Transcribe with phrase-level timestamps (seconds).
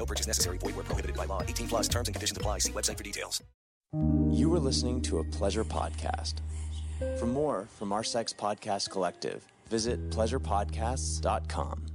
[0.00, 0.56] No purchase necessary.
[0.56, 1.42] Void where prohibited by law.
[1.42, 2.60] 18 plus terms and conditions apply.
[2.60, 3.42] See website for details.
[4.30, 6.36] You are listening to a pleasure podcast.
[7.18, 11.86] For more from our sex podcast collective, visit pleasurepodcasts.com.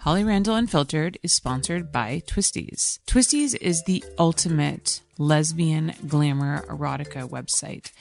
[0.00, 2.98] Holly Randall Unfiltered is sponsored by Twistys.
[3.06, 7.92] Twistys is the ultimate lesbian glamour erotica website.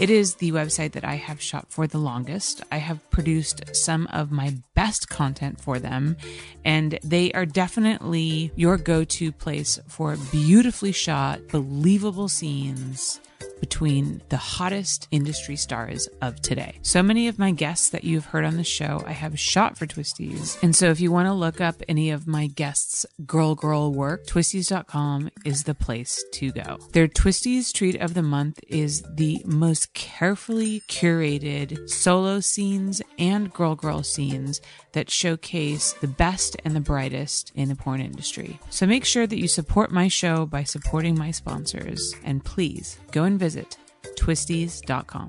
[0.00, 2.62] It is the website that I have shot for the longest.
[2.72, 6.16] I have produced some of my best content for them,
[6.64, 13.20] and they are definitely your go to place for beautifully shot, believable scenes
[13.60, 16.78] between the hottest industry stars of today.
[16.82, 19.86] So many of my guests that you've heard on the show, I have shot for
[19.86, 20.62] Twistys.
[20.62, 24.26] And so if you want to look up any of my guests' girl girl work,
[24.26, 26.78] twistys.com is the place to go.
[26.92, 33.74] Their Twistys treat of the month is the most carefully curated solo scenes and girl
[33.74, 34.60] girl scenes
[34.92, 38.58] that showcase the best and the brightest in the porn industry.
[38.70, 43.24] So make sure that you support my show by supporting my sponsors and please go
[43.24, 43.76] and visit
[44.16, 45.28] twistys.com.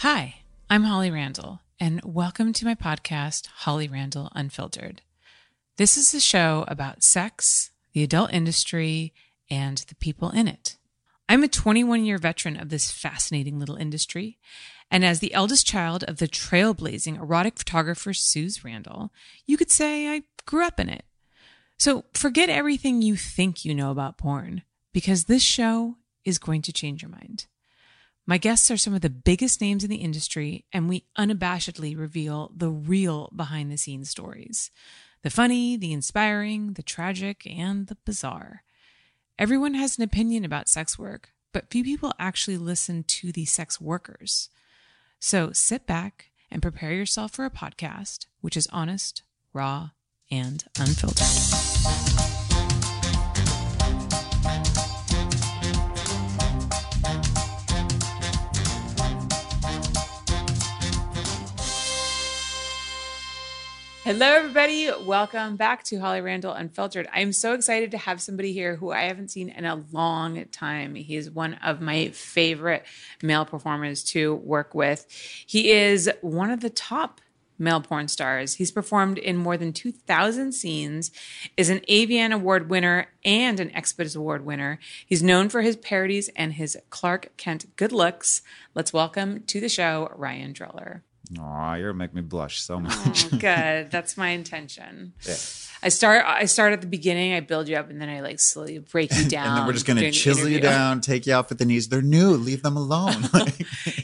[0.00, 0.34] Hi,
[0.68, 5.00] I'm Holly Randall and welcome to my podcast, Holly Randall Unfiltered.
[5.78, 9.14] This is a show about sex, the adult industry,
[9.48, 10.76] and the people in it.
[11.26, 14.36] I'm a 21 year veteran of this fascinating little industry.
[14.90, 19.10] And as the eldest child of the trailblazing erotic photographer Suze Randall,
[19.46, 21.06] you could say I grew up in it.
[21.78, 26.72] So forget everything you think you know about porn, because this show is going to
[26.72, 27.46] change your mind.
[28.26, 32.52] My guests are some of the biggest names in the industry, and we unabashedly reveal
[32.54, 34.70] the real behind the scenes stories
[35.22, 38.62] the funny, the inspiring, the tragic, and the bizarre.
[39.38, 43.80] Everyone has an opinion about sex work, but few people actually listen to the sex
[43.80, 44.48] workers.
[45.18, 49.22] So sit back and prepare yourself for a podcast which is honest,
[49.52, 49.90] raw,
[50.30, 52.39] and unfiltered.
[64.12, 64.90] Hello, everybody.
[65.06, 67.08] Welcome back to Holly Randall Unfiltered.
[67.12, 70.96] I'm so excited to have somebody here who I haven't seen in a long time.
[70.96, 72.84] He is one of my favorite
[73.22, 75.06] male performers to work with.
[75.46, 77.20] He is one of the top
[77.56, 78.54] male porn stars.
[78.54, 81.12] He's performed in more than 2,000 scenes,
[81.56, 84.80] is an AVN Award winner and an XBIZ Award winner.
[85.06, 88.42] He's known for his parodies and his Clark Kent good looks.
[88.74, 91.04] Let's welcome to the show Ryan Driller.
[91.38, 93.26] Aw, you're make me blush so oh, much.
[93.32, 93.90] Oh, good.
[93.90, 95.12] That's my intention.
[95.26, 95.36] Yeah.
[95.82, 96.24] I start.
[96.26, 97.32] I start at the beginning.
[97.32, 99.46] I build you up, and then I like slowly break you down.
[99.48, 101.88] and then we're just gonna chisel you down, take you off at the knees.
[101.88, 102.30] They're new.
[102.30, 103.28] Leave them alone.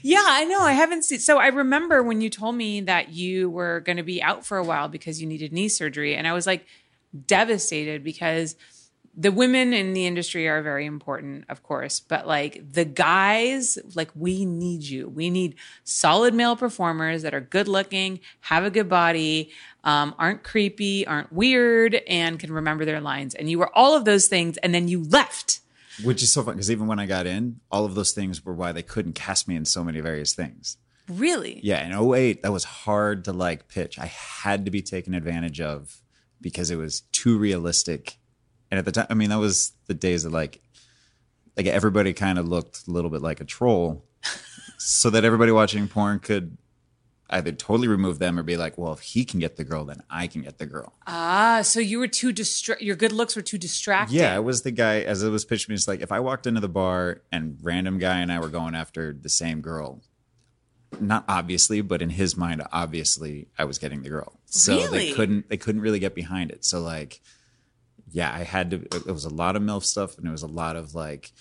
[0.02, 0.60] Yeah, I know.
[0.60, 1.18] I haven't seen.
[1.18, 4.62] So I remember when you told me that you were to be out for a
[4.62, 6.64] while because you needed knee surgery, and I was like
[7.26, 8.54] devastated because
[9.16, 14.10] the women in the industry are very important, of course, but like the guys, like
[14.14, 15.08] we need you.
[15.08, 15.54] We need
[15.84, 19.50] solid male performers that are good looking, have a good body,
[19.84, 23.34] um, aren't creepy, aren't weird, and can remember their lines.
[23.34, 25.60] And you were all of those things, and then you left.
[26.04, 28.52] Which is so fun because even when I got in, all of those things were
[28.52, 30.76] why they couldn't cast me in so many various things.
[31.08, 31.60] Really?
[31.62, 33.98] Yeah, in 08, that was hard to like pitch.
[33.98, 36.02] I had to be taken advantage of
[36.40, 38.18] because it was too realistic.
[38.76, 40.60] And at the time, I mean, that was the days of like,
[41.56, 44.04] like everybody kind of looked a little bit like a troll,
[44.76, 46.58] so that everybody watching porn could
[47.30, 50.02] either totally remove them or be like, well, if he can get the girl, then
[50.10, 50.92] I can get the girl.
[51.06, 54.18] Ah, so you were too distra- Your good looks were too distracting.
[54.18, 55.74] Yeah, it was the guy as it was pitched me.
[55.74, 58.74] It's like if I walked into the bar and random guy and I were going
[58.74, 60.02] after the same girl,
[61.00, 64.38] not obviously, but in his mind, obviously, I was getting the girl.
[64.44, 64.98] So Really?
[65.08, 66.64] they couldn't they couldn't really get behind it.
[66.66, 67.20] So like,
[68.16, 68.76] yeah, I had to.
[68.76, 71.32] It was a lot of milf stuff, and it was a lot of like.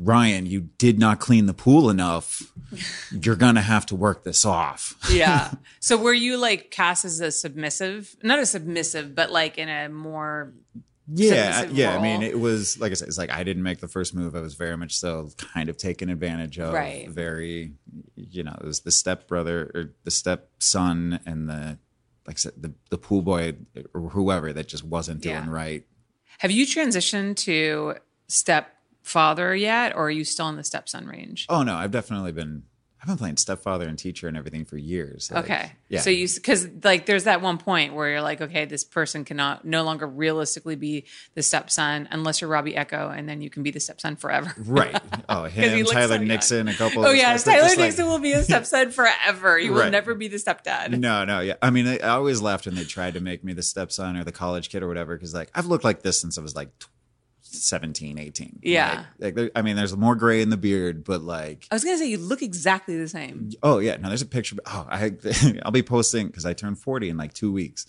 [0.00, 2.52] Ryan, you did not clean the pool enough.
[3.10, 4.94] You're gonna have to work this off.
[5.10, 5.50] yeah.
[5.80, 9.88] So were you like cast as a submissive, not a submissive, but like in a
[9.88, 10.54] more
[11.08, 11.96] Yeah, yeah.
[11.96, 14.36] I mean, it was like I said, it's like I didn't make the first move.
[14.36, 16.72] I was very much so kind of taken advantage of.
[16.72, 17.08] Right.
[17.10, 17.72] Very,
[18.14, 21.78] you know, it was the step brother or the stepson and the
[22.28, 23.56] like the the pool boy
[23.94, 25.50] or whoever that just wasn't doing Yeah.
[25.50, 25.84] right.
[26.38, 27.94] Have you transitioned to
[28.28, 31.46] stepfather yet, or are you still in the stepson range?
[31.48, 32.62] Oh no, I've definitely been.
[33.08, 35.30] I've been playing stepfather and teacher and everything for years.
[35.32, 35.72] Like, okay.
[35.88, 36.00] Yeah.
[36.00, 39.64] So you, because like there's that one point where you're like, okay, this person cannot
[39.64, 43.70] no longer realistically be the stepson unless you're Robby Echo, and then you can be
[43.70, 44.52] the stepson forever.
[44.66, 45.00] right.
[45.28, 46.26] Oh, him, Tyler so young.
[46.28, 47.06] Nixon, a couple.
[47.06, 49.58] Oh yeah, Tyler just like- Nixon will be a stepson forever.
[49.58, 49.92] You will Right.
[49.92, 50.98] never be the stepdad.
[50.98, 51.54] No, no, yeah.
[51.62, 54.24] I mean, I, I always laughed when they tried to make me the stepson or
[54.24, 56.76] the college kid or whatever, because like I've looked like this since I was like
[56.78, 56.88] tw-
[57.50, 58.60] 17, 18.
[58.62, 59.04] Yeah.
[59.18, 61.98] Like, like, I mean, there's more gray in the beard, but like, I was gonna
[61.98, 63.50] say you look exactly the same.
[63.62, 64.56] oh yeah, no, there's a picture.
[64.66, 65.12] Oh, I,
[65.64, 67.86] I'll be posting because I turned 40 in like two weeks.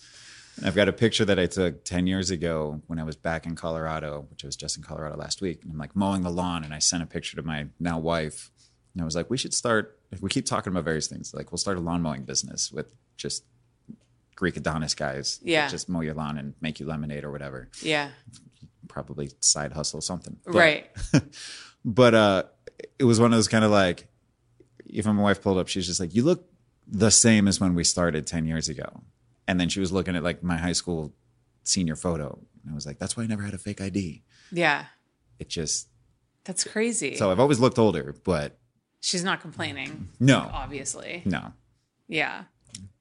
[0.56, 3.46] And I've got a picture that I took 10 years ago when I was back
[3.46, 5.62] in Colorado, which I was just in Colorado last week.
[5.62, 8.50] And I'm like mowing the lawn and I sent a picture to my now wife.
[8.92, 11.58] And I was like, we should start, we keep talking about various things, like we'll
[11.58, 13.44] start a lawn mowing business with just
[14.34, 15.38] Greek Adonis guys.
[15.42, 15.68] Yeah.
[15.68, 17.68] Just mow your lawn and make you lemonade or whatever.
[17.82, 18.10] Yeah.
[18.90, 20.36] Probably side hustle something.
[20.44, 20.90] But- right.
[21.84, 22.42] but uh
[22.98, 24.06] it was one of those kind of like
[24.86, 26.44] even my wife pulled up she's just like you look
[26.86, 29.02] the same as when we started 10 years ago
[29.46, 31.14] and then she was looking at like my high school
[31.64, 34.86] senior photo and i was like that's why i never had a fake id Yeah.
[35.38, 35.88] it just
[36.44, 37.16] That's crazy.
[37.16, 38.58] so i've always looked older but
[39.00, 41.22] She's not complaining, no obviously.
[41.24, 41.52] no
[42.08, 42.44] Yeah.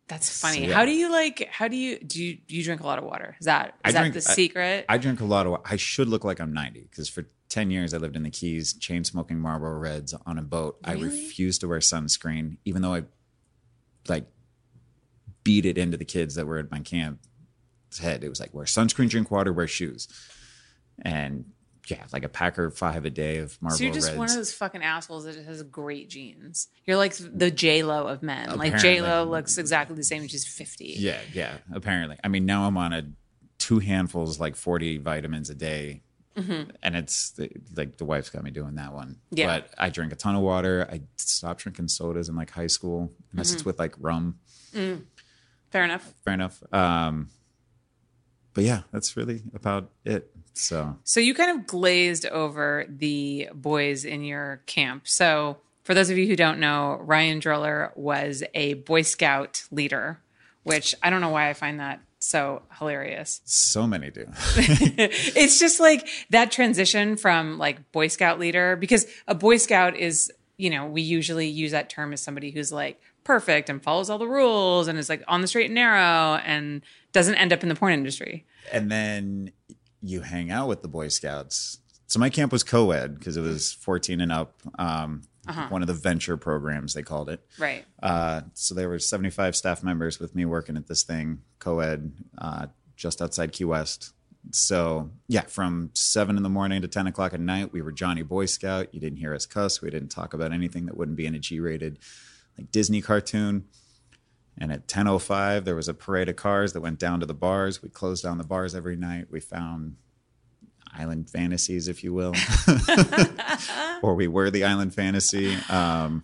[0.09, 0.67] That's funny.
[0.67, 0.73] yeah.
[0.73, 3.05] How do you like how do you do you do you drink a lot of
[3.05, 3.35] water?
[3.39, 4.85] Is that is I that the secret?
[4.89, 5.63] i drink a lot of water.
[5.65, 8.73] i should look like i'm 90 because for 10 years i lived in the keys
[8.73, 11.05] chain smoking marlboro reds on a boat i Really?
[11.09, 13.03] refused to wear sunscreen even though i
[14.07, 14.25] like
[15.43, 18.65] beat it into the kids that were at my camp's head it was like wear
[18.65, 20.07] sunscreen drink water wear shoes
[21.03, 21.45] and
[21.89, 24.35] yeah like a packer five a day of marlboro so you're just reds one of
[24.35, 26.67] those fucking assholes that has great genes.
[26.85, 28.57] You're like the J Lo of men.
[28.57, 30.95] Like J Lo looks exactly the same when she's fifty.
[30.97, 33.03] yeah yeah apparently i mean now i'm on a
[33.57, 36.01] two handfuls like 40 vitamins a day
[36.35, 39.37] and it's the, like the wife's got me doing that one Mm-hmm.
[39.37, 39.59] Yeah.
[39.59, 43.11] but i drink a ton of water i stopped drinking sodas in like high school
[43.33, 43.55] unless Mm-hmm.
[43.57, 44.39] it's with like rum
[44.71, 46.13] Fair enough.
[46.23, 47.27] fair enough um
[48.53, 54.05] but yeah that's really about it so So you kind of glazed over the boys
[54.05, 55.07] in your camp.
[55.07, 60.19] So for those of you who don't know, Ryan Driller was a Boy Scout leader,
[60.63, 63.41] which I don't know why I find that so hilarious.
[63.45, 64.25] so many do
[64.57, 70.31] it's just like that transition from like Boy Scout leader because a Boy Scout is,
[70.57, 74.17] you know, we usually use that term as somebody who's like perfect and follows all
[74.17, 76.81] the rules and is like on the straight and narrow and
[77.13, 78.45] doesn't end up in the porn industry.
[78.71, 79.51] and then
[80.01, 81.79] you hang out with the Boy Scouts.
[82.07, 84.55] So my camp was co-ed because it was 14 and up.
[84.77, 85.23] Um,
[85.69, 87.39] One of the venture programs they called it.
[87.57, 87.85] Right.
[88.01, 92.67] Uh, so there were 75 staff members with me working at this thing, co-ed, uh,
[92.95, 94.13] just outside Key West.
[94.51, 98.21] So yeah, from seven in the morning to 10 o'clock at night, we were Johnny
[98.23, 98.93] Boy Scout.
[98.93, 99.81] You didn't hear us cuss.
[99.81, 101.99] We didn't talk about anything that wouldn't be in a G-rated
[102.57, 103.65] like Disney cartoon.
[104.57, 107.81] And at 10:05, there was a parade of cars that went down to the bars.
[107.81, 109.27] We closed down the bars every night.
[109.31, 109.95] We found
[110.93, 112.33] island fantasies, if you will,
[114.01, 115.55] or we were the island fantasy.
[115.69, 116.23] Um,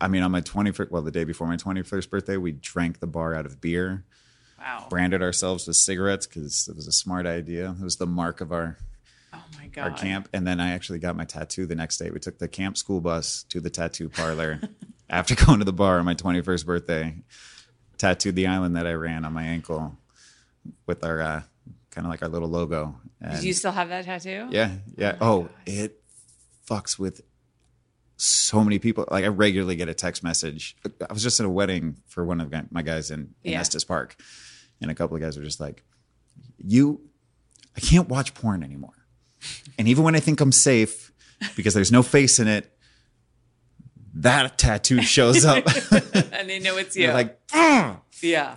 [0.00, 3.06] I mean, on my 21st, well, the day before my 21st birthday, we drank the
[3.06, 4.04] bar out of beer,
[4.58, 4.86] Wow.
[4.90, 7.70] branded ourselves with cigarettes because it was a smart idea.
[7.80, 8.76] It was the mark of our
[9.32, 9.82] Oh my god.
[9.84, 10.28] our camp.
[10.32, 12.10] And then I actually got my tattoo the next day.
[12.10, 14.60] We took the camp school bus to the tattoo parlor
[15.10, 17.14] after going to the bar on my 21st birthday.
[17.96, 19.96] Tattooed the island that I ran on my ankle
[20.86, 21.42] with our uh,
[21.90, 22.94] kind of like our little logo.
[23.20, 24.46] And Do you still have that tattoo?
[24.50, 25.16] yeah, yeah.
[25.20, 26.00] Oh, it
[26.68, 27.22] fucks with
[28.16, 29.04] so many people.
[29.10, 30.76] Like I regularly get a text message.
[31.08, 33.60] I was just at a wedding for one of my guys in, in Yeah.
[33.60, 34.14] Estes Park,
[34.80, 35.82] and a couple of guys were just like,
[36.58, 37.00] "You,
[37.76, 38.94] I can't watch porn anymore."
[39.78, 41.12] And even when I think I'm safe
[41.56, 42.72] because there's no face in it,
[44.18, 45.64] that tattoo shows up.
[46.32, 47.10] and they know it's you.
[47.12, 48.56] Like, "Ah!" yeah.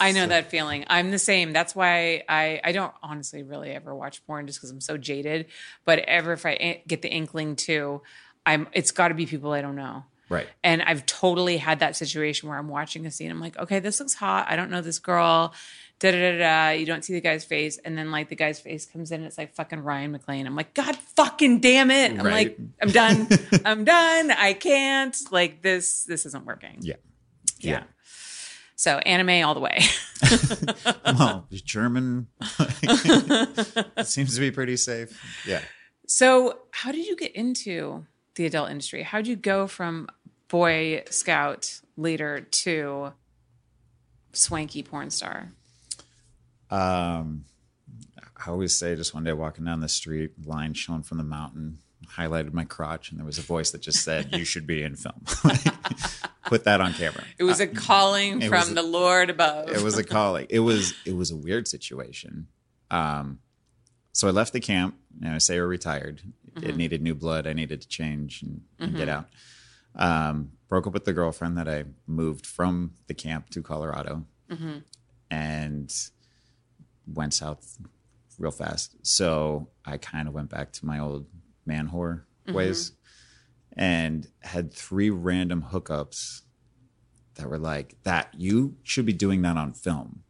[0.00, 0.84] I know that feeling.
[0.88, 1.52] I'm the same.
[1.52, 5.46] That's why I, I don't honestly really ever watch porn just because I'm so jaded.
[5.84, 8.02] But ever if I get the inkling to,
[8.46, 10.04] I'm it's got to be people I don't know.
[10.28, 10.46] right.
[10.62, 13.30] And I've totally had that situation where I'm watching a scene.
[13.30, 14.46] I'm like, okay, this looks hot.
[14.48, 15.52] I don't know this girl.
[16.00, 16.70] Da da da da.
[16.70, 19.16] You don't see the guy's face, and then like the guy's face comes in.
[19.20, 20.46] and It's like fucking Ryan Mclane.
[20.46, 22.12] I'm like, God fucking damn it.
[22.12, 22.56] I'm Right.
[22.56, 23.28] like, I'm done.
[23.64, 24.30] I'm done.
[24.30, 25.16] I can't.
[25.32, 26.04] Like this.
[26.04, 26.76] This isn't working.
[26.80, 26.94] Yeah.
[27.58, 27.82] Yeah.
[28.76, 29.80] So anime all the way.
[31.18, 32.26] Well, German
[34.04, 35.18] seems to be pretty safe.
[35.46, 35.60] Yeah.
[36.06, 39.02] so how did you get into the adult industry?
[39.02, 40.08] How did you go from
[40.48, 43.12] Boy Scout leader to
[44.32, 45.52] swanky porn star?
[46.70, 47.44] Um,
[48.36, 51.78] I always say, just one day walking down the street, line shown from the mountain,
[52.16, 54.94] highlighted my crotch, and there was a voice that just said, "You should be in
[54.96, 55.22] film."
[56.46, 57.24] Put that on camera.
[57.38, 59.68] It was a calling it from a- the Lord above.
[59.68, 60.46] It was a calling.
[60.48, 62.46] It was it was a weird situation.
[62.90, 63.40] Um,
[64.12, 64.94] so I left the camp.
[65.20, 66.22] And I say we're retired.
[66.62, 67.48] It needed new blood.
[67.48, 69.26] I needed to change and, and get out.
[69.96, 74.24] Um, broke up with the girlfriend that I moved from the camp to Colorado,
[75.30, 75.92] and
[77.12, 77.78] went south
[78.38, 78.94] real fast.
[79.02, 81.26] So I kind of went back to my old
[81.66, 82.54] man whore mm-hmm.
[82.54, 82.92] ways,
[83.76, 86.42] and had three random hookups
[87.34, 88.34] that were like that.
[88.36, 90.24] You should be doing that on film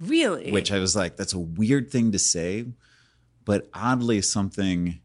[0.00, 2.66] really which I was like, that's a weird thing to say,
[3.44, 5.00] but oddly something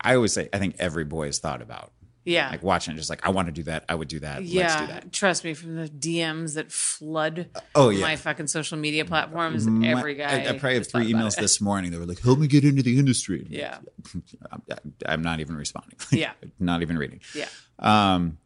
[0.00, 1.92] I always say, I think every boy has thought about.
[2.28, 2.50] Yeah.
[2.50, 3.84] Like watching it, just like, I want to do that.
[3.88, 4.40] I would do that.
[4.40, 5.12] Let's yeah, do that.
[5.12, 8.02] trust me, from the DMs that flood Oh, yeah.
[8.02, 10.44] my fucking social media platforms, My- every guy.
[10.44, 12.82] I, I probably have three emails this morning that were like, help me get into
[12.82, 13.40] the industry.
[13.48, 13.78] Like, Yeah,
[14.52, 14.62] I'm,
[15.06, 15.98] I'm not even responding.
[16.12, 16.32] Yeah.
[16.60, 17.20] not even reading.
[17.34, 18.38] yeah, Um,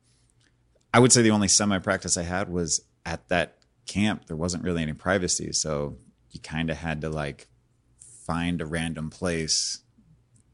[0.95, 4.27] I would say the only semi practice I had was at that camp.
[4.27, 5.97] There wasn't really any privacy, so
[6.31, 7.49] you kind of had to like
[8.27, 9.81] find a random place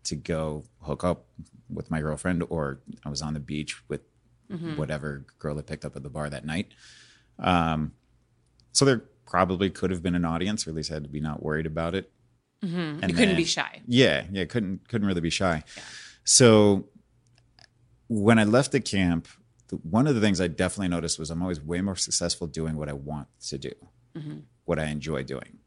[0.04, 1.26] to go hook up
[1.72, 4.00] with my girlfriend, or I was on the beach with
[4.76, 6.68] whatever girl I picked up at the bar that night.
[7.38, 7.92] Um,
[8.72, 11.20] so there probably could have been an audience, or at least I had to be
[11.20, 12.10] not worried about it.
[12.64, 12.94] Mm-hmm.
[12.94, 13.82] you couldn't then- be shy.
[13.86, 15.62] yeah, yeah, couldn't couldn't really be shy.
[16.24, 16.88] So
[18.08, 19.28] when I left the camp,
[19.68, 22.76] the, one of the things I definitely noticed was I'm always way more successful doing
[22.76, 23.72] what I want to do,
[24.64, 25.58] what I enjoy doing.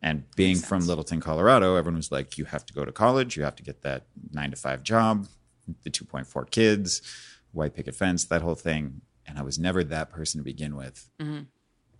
[0.00, 3.36] And being from Littleton, Colorado, everyone was like, "You have to go to college.
[3.36, 5.26] You have to get that nine to five job,
[5.82, 7.02] the 2.4 kids,
[7.52, 11.08] white picket fence, that whole thing." And I was never that person to begin with.
[11.20, 11.42] Mm-hmm.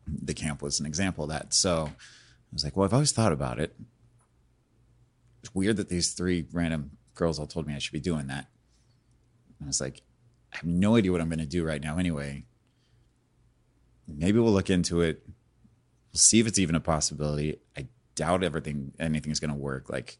[0.07, 1.53] The camp was an example of that.
[1.53, 3.77] So I was like, "Well, I've always thought about it
[5.43, 8.47] it's weird that these three random girls all told me I should be doing that.
[9.59, 10.03] And I was like,
[10.53, 12.45] I have no idea what I'm going to do right now anyway.
[14.07, 15.23] Maybe we'll look into it.
[15.27, 17.61] We'll see if it's even a possibility.
[17.77, 19.91] I doubt everything, anything's going to work.
[19.91, 20.19] Like,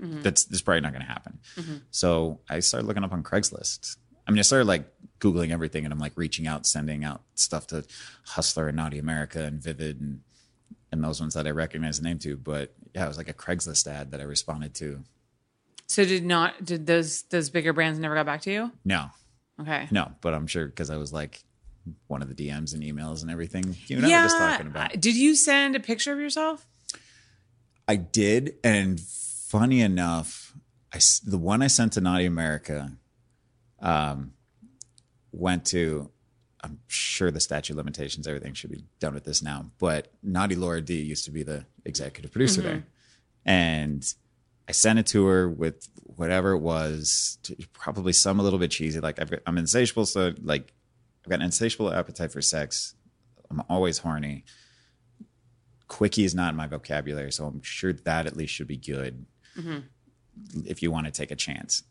[0.00, 0.22] Mm-hmm.
[0.22, 1.38] that's, that's probably not going to happen.
[1.56, 1.76] Mm-hmm.
[1.90, 3.96] So I started looking up on Craigslist.
[4.26, 4.84] I mean, I started like
[5.20, 7.84] Googling everything and I'm like reaching out, sending out stuff to
[8.26, 10.20] Hustler and Naughty America and Vivid and
[10.90, 12.36] and those ones that I recognize the name to.
[12.36, 15.00] But yeah, it was like a Craigslist ad that I responded to.
[15.86, 18.72] So did not did those those bigger brands never got back to you?
[18.84, 19.10] No,
[19.60, 19.88] Okay.
[19.90, 21.42] no, but I'm sure because I was like
[22.06, 23.76] one of the DMs and emails and everything.
[23.86, 25.00] You and I were just talking about.
[25.00, 26.66] Did you send a picture of yourself?
[27.86, 29.00] I did, and
[29.48, 30.54] funny enough,
[30.92, 32.92] I the one I sent to Naughty America,
[33.80, 34.32] um,
[35.32, 36.10] went to.
[36.60, 39.70] I'm sure the statute of limitations, everything should be done with this now.
[39.78, 42.86] But Naughty Laura D used to be the executive producer there,
[43.44, 44.04] and
[44.68, 48.72] I sent it to her with whatever it was, to, probably some a little bit
[48.72, 48.98] cheesy.
[48.98, 50.72] Like I've got, I'm insatiable, so like
[51.24, 52.94] I've got an insatiable appetite for sex.
[53.50, 54.44] I'm always horny.
[55.86, 59.24] Quickie is not in my vocabulary, so I'm sure that at least should be good
[59.58, 60.60] Mm-hmm.
[60.66, 61.82] if you want to take a chance.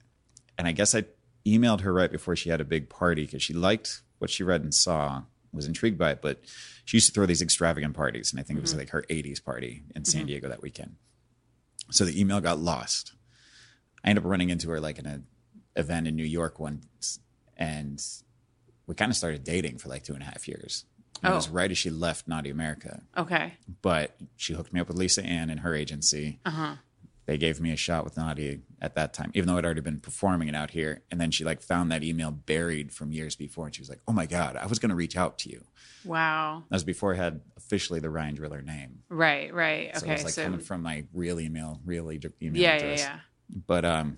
[0.58, 1.06] And I guess I
[1.46, 4.62] emailed her right before she had a big party because she liked what she read
[4.62, 6.40] and saw, was intrigued by it, but
[6.86, 8.32] she used to throw these extravagant parties.
[8.32, 8.80] And I think it was mm-hmm.
[8.80, 10.28] like her 80s party in San mm-hmm.
[10.28, 10.96] Diego that weekend.
[11.92, 13.14] So the email got lost.
[14.04, 15.26] I ended up running into her like in an
[15.76, 17.20] event in New York once,
[17.56, 18.04] and
[18.86, 20.86] we kind of started dating for like two and a half years.
[21.24, 21.52] And It was Oh.
[21.52, 23.54] right as she left Naughty America Okay.
[23.82, 26.40] but she hooked me up with Lisa Ann and her agency.
[26.46, 26.76] Uh-huh.
[27.28, 30.00] They gave me a shot with Nadia at that time, even though I'd already been
[30.00, 31.04] performing it out here.
[31.12, 34.00] And then she like found that email buried from years before, and she was like,
[34.08, 35.66] "Oh my god, I was going to reach out to you."
[36.06, 36.64] Wow.
[36.70, 39.92] That was before I had officially the Ryan Driller name, Right, right.
[39.98, 40.12] so Okay.
[40.14, 43.20] it was like So, coming from my real email, real email yeah, yeah, yeah.
[43.68, 44.18] But um,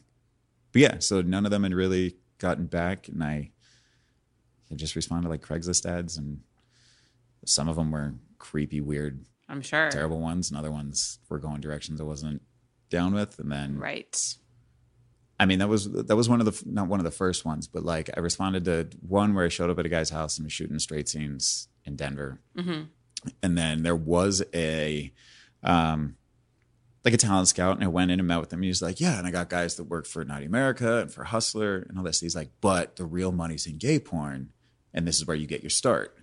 [0.71, 3.49] but yeah, so none of them had really gotten back, and I,
[4.71, 6.41] I just responded like Craigslist ads, and
[7.43, 9.89] some of them were creepy, weird I'm sure.
[9.89, 12.43] terrible ones, and other ones were going directions I wasn't
[12.89, 13.39] down with.
[13.39, 14.35] And then, Right.
[15.41, 17.67] I mean, that was that was one of the not one of the first ones,
[17.67, 20.45] but like I responded to one where I showed up at a guy's house and
[20.45, 22.41] was shooting straight scenes in Denver,
[23.41, 25.13] and then there was a.
[25.63, 26.15] Um,
[27.05, 28.61] like a talent scout, and I went in and met with him.
[28.61, 31.23] He was like, "Yeah," and I got guys that work for Naughty America and for
[31.23, 32.19] Hustler and all this.
[32.19, 34.49] He's like, "But the real money's in gay porn,
[34.93, 36.17] and this is where you get your start."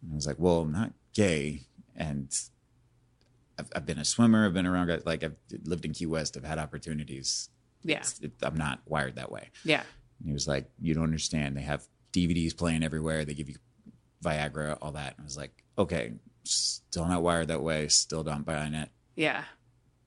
[0.00, 2.34] And I was like, "Well, I'm not gay, and
[3.60, 4.46] I've, I've been a swimmer.
[4.46, 6.36] I've been around guys like I've lived in Key West.
[6.36, 7.48] I've had opportunities.
[7.82, 8.02] Yeah.
[8.20, 9.82] It- I'm not wired that way." Yeah.
[10.18, 11.56] And he was like, "You don't understand.
[11.56, 13.24] They have DVDs playing everywhere.
[13.24, 13.56] They give you
[14.24, 16.12] Viagra, all that." And I was like, "Okay,
[16.44, 17.88] still not wired that way.
[17.88, 18.88] Still don't buy it.
[19.16, 19.44] Yeah.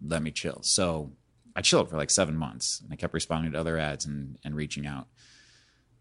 [0.06, 0.60] let me chill.
[0.64, 1.12] So
[1.56, 4.54] I chilled for like seven months and I kept responding to other ads and, and
[4.56, 5.08] reaching out.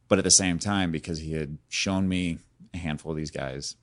[0.08, 2.38] But at the same time, because he had shown me
[2.74, 3.76] a handful of these guys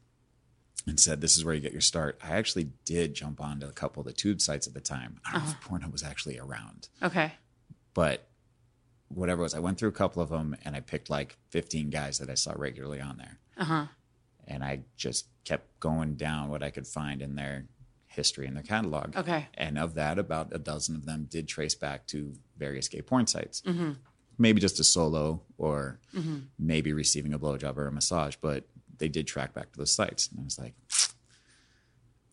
[0.88, 3.71] and said, this is where you get your start, I actually did jump onto a
[3.71, 5.19] couple of the tube sites at the time.
[5.25, 7.33] I don't know if Pornhub was actually around, Okay.
[7.93, 8.27] but
[9.09, 11.89] whatever it was, I went through a couple of them and I picked like 15
[11.89, 13.39] guys that I saw regularly on there.
[13.57, 13.86] Uh huh.
[14.48, 17.65] And I just kept going down what I could find in their
[18.07, 19.15] history and their catalog.
[19.15, 19.48] Okay.
[19.53, 23.27] And of that, about a dozen of them did trace back to various gay porn
[23.27, 23.62] sites.
[23.62, 23.91] Mm-hmm.
[24.38, 26.00] Maybe just a solo or
[26.57, 28.63] maybe receiving a blowjob or a massage, but
[29.00, 30.29] they did track back to those sites.
[30.29, 30.74] And I was like,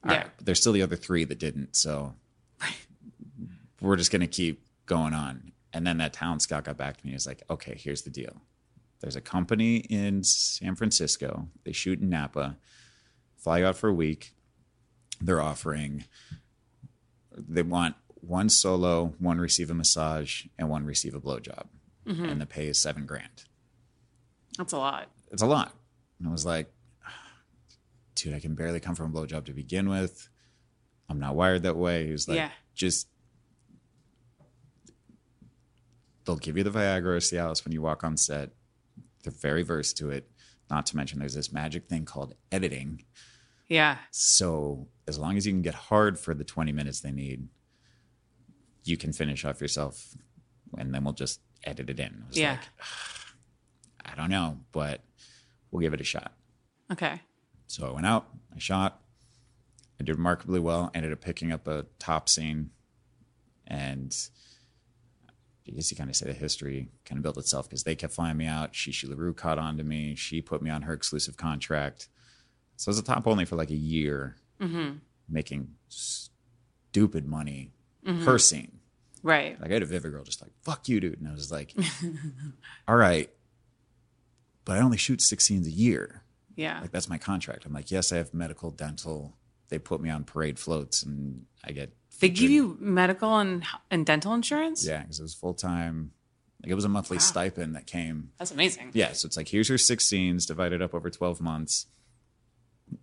[0.05, 0.19] all Yeah.
[0.19, 0.31] right.
[0.37, 1.75] But there's still the other three that didn't.
[1.77, 2.15] So
[3.81, 5.53] we're just going to keep going on.
[5.73, 7.11] And then that town scout got back to me.
[7.11, 8.41] He was like, okay, here's the deal.
[9.01, 11.49] There's a company in San Francisco.
[11.65, 12.57] They shoot in Napa,
[13.37, 14.33] fly you out for a week.
[15.21, 16.05] They're offering,
[17.37, 21.65] they want one solo, one receive a massage, and one receive a blowjob.
[22.07, 22.25] Mm-hmm.
[22.25, 23.45] And the pay is seven grand.
[24.57, 25.11] That's a lot.
[25.31, 25.75] It's a lot.
[26.19, 26.73] And I was like,
[28.15, 30.29] dude, I can barely come from a blowjob to begin with.
[31.09, 32.07] I'm not wired that way.
[32.07, 32.51] He was like, Yeah.
[32.75, 33.09] just
[36.25, 38.51] they'll give you the Viagra or Cialis when you walk on set.
[39.23, 40.29] They're very versed to it.
[40.71, 43.05] Not to mention there's this magic thing called editing.
[43.69, 43.99] Yeah.
[44.11, 47.49] So as long as you can get hard for the 20 minutes they need,
[48.85, 50.17] you can finish off yourself
[50.77, 52.23] and then we'll just edit it in.
[52.25, 52.51] I was Yeah.
[52.53, 52.61] like,
[54.05, 55.03] I don't know, but
[55.77, 56.33] we'll give it a shot.
[56.91, 57.21] Okay.
[57.67, 59.03] So I went out, I shot,
[60.01, 62.71] I did remarkably well, ended up picking up a top scene,
[63.67, 64.17] and
[65.69, 68.15] I guess you kind of say the history kind of built itself because they kept
[68.15, 68.73] flying me out.
[68.73, 70.15] Chi Chi LaRue caught on to me.
[70.15, 72.09] She put me on her exclusive contract.
[72.77, 74.99] So I was a top only for like a year, mm-hmm.
[75.29, 77.73] making stupid money
[78.07, 78.25] mm-hmm.
[78.25, 78.79] per scene.
[79.23, 79.61] Right.
[79.61, 81.19] Like I had a Vivid girl just like, fuck you, dude.
[81.19, 81.75] And I was like,
[82.89, 83.29] all right,
[84.67, 86.23] but I only shoot six scenes a year.
[86.57, 86.81] Yeah.
[86.83, 87.65] Like that's my contract.
[87.65, 89.35] I'm like, yes, I have medical, dental.
[89.69, 94.05] They put me on parade floats, and I get They give you medical and and
[94.05, 94.87] dental insurance.
[94.87, 96.13] yeah, because it was full time.
[96.63, 98.31] Like it was a monthly stipend that came.
[98.39, 98.91] That's amazing.
[98.95, 101.87] Yeah, so it's like here's your six scenes divided up over twelve months.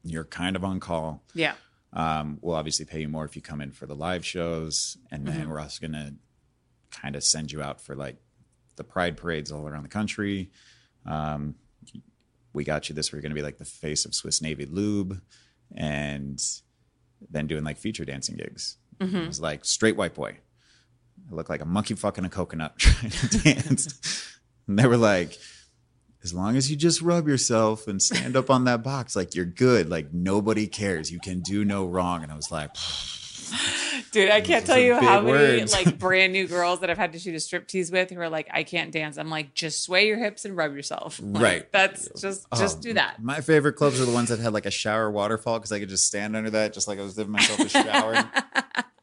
[0.03, 1.23] You're kind of on call.
[1.33, 1.53] Yeah.
[1.91, 5.27] Um, we'll obviously pay you more if you come in for the live shows, and
[5.27, 6.13] then we're also gonna
[6.89, 8.17] kind of send you out for like
[8.77, 10.49] the pride parades all around the country.
[11.05, 11.55] Um,
[12.53, 13.11] we got you this.
[13.11, 15.21] We're gonna be like the face of Swiss Navy Lube,
[15.75, 16.41] and
[17.29, 18.77] then doing like feature dancing gigs.
[19.23, 20.37] It was like straight white boy.
[21.31, 24.37] I look like a monkey fucking a coconut trying to dance.
[24.67, 25.37] and they were like,
[26.23, 29.45] as long as you just rub yourself and stand up on that box, like you're
[29.45, 29.89] good.
[29.89, 31.11] Like nobody cares.
[31.11, 32.23] You can do no wrong.
[32.23, 32.69] And I was like,
[34.13, 35.73] Dude, I can't tell you how big many words.
[35.73, 38.29] like brand new girls that I've had to shoot a strip tease with who are
[38.29, 39.17] like, I can't dance.
[39.17, 41.19] I'm like, just sway your hips and rub yourself.
[41.23, 41.71] Like, Right.
[41.71, 43.21] That's just just Oh, do that.
[43.21, 45.89] My favorite clubs are the ones that had like a shower waterfall because I could
[45.89, 48.13] just stand under that, just like I was giving myself a shower.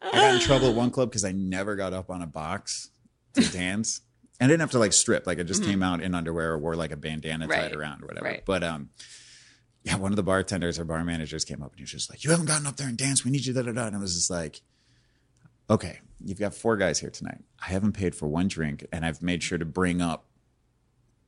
[0.02, 2.90] I got in trouble at one club because I never got up on a box
[3.34, 4.00] to dance.
[4.38, 5.26] And I didn't have to like strip.
[5.26, 7.80] Like I just came out in underwear or wore like a bandana tied Mm-hmm.
[7.80, 8.24] Around or whatever.
[8.26, 8.42] Right.
[8.46, 8.90] But um
[9.82, 12.22] yeah, one of the bartenders or bar managers came up and he was just like,
[12.24, 13.24] You haven't gotten up there and danced.
[13.24, 13.86] We need you da da da.
[13.86, 14.60] And I was just like,
[15.70, 17.38] Okay, you've got four guys here tonight.
[17.64, 20.26] I haven't paid for one drink and I've made sure to bring up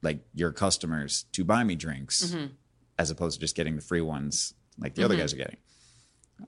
[0.02, 2.46] like your customers to buy me drinks mm-hmm.
[2.98, 5.22] as opposed to just getting the free ones like the other mm-hmm.
[5.22, 5.58] guys are getting.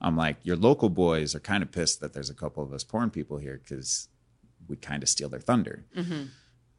[0.01, 2.83] I'm like, your local boys are kind of pissed that there's a couple of us
[2.83, 4.09] porn people here because
[4.67, 5.85] we kind of steal their thunder.
[5.97, 6.25] Mm-hmm.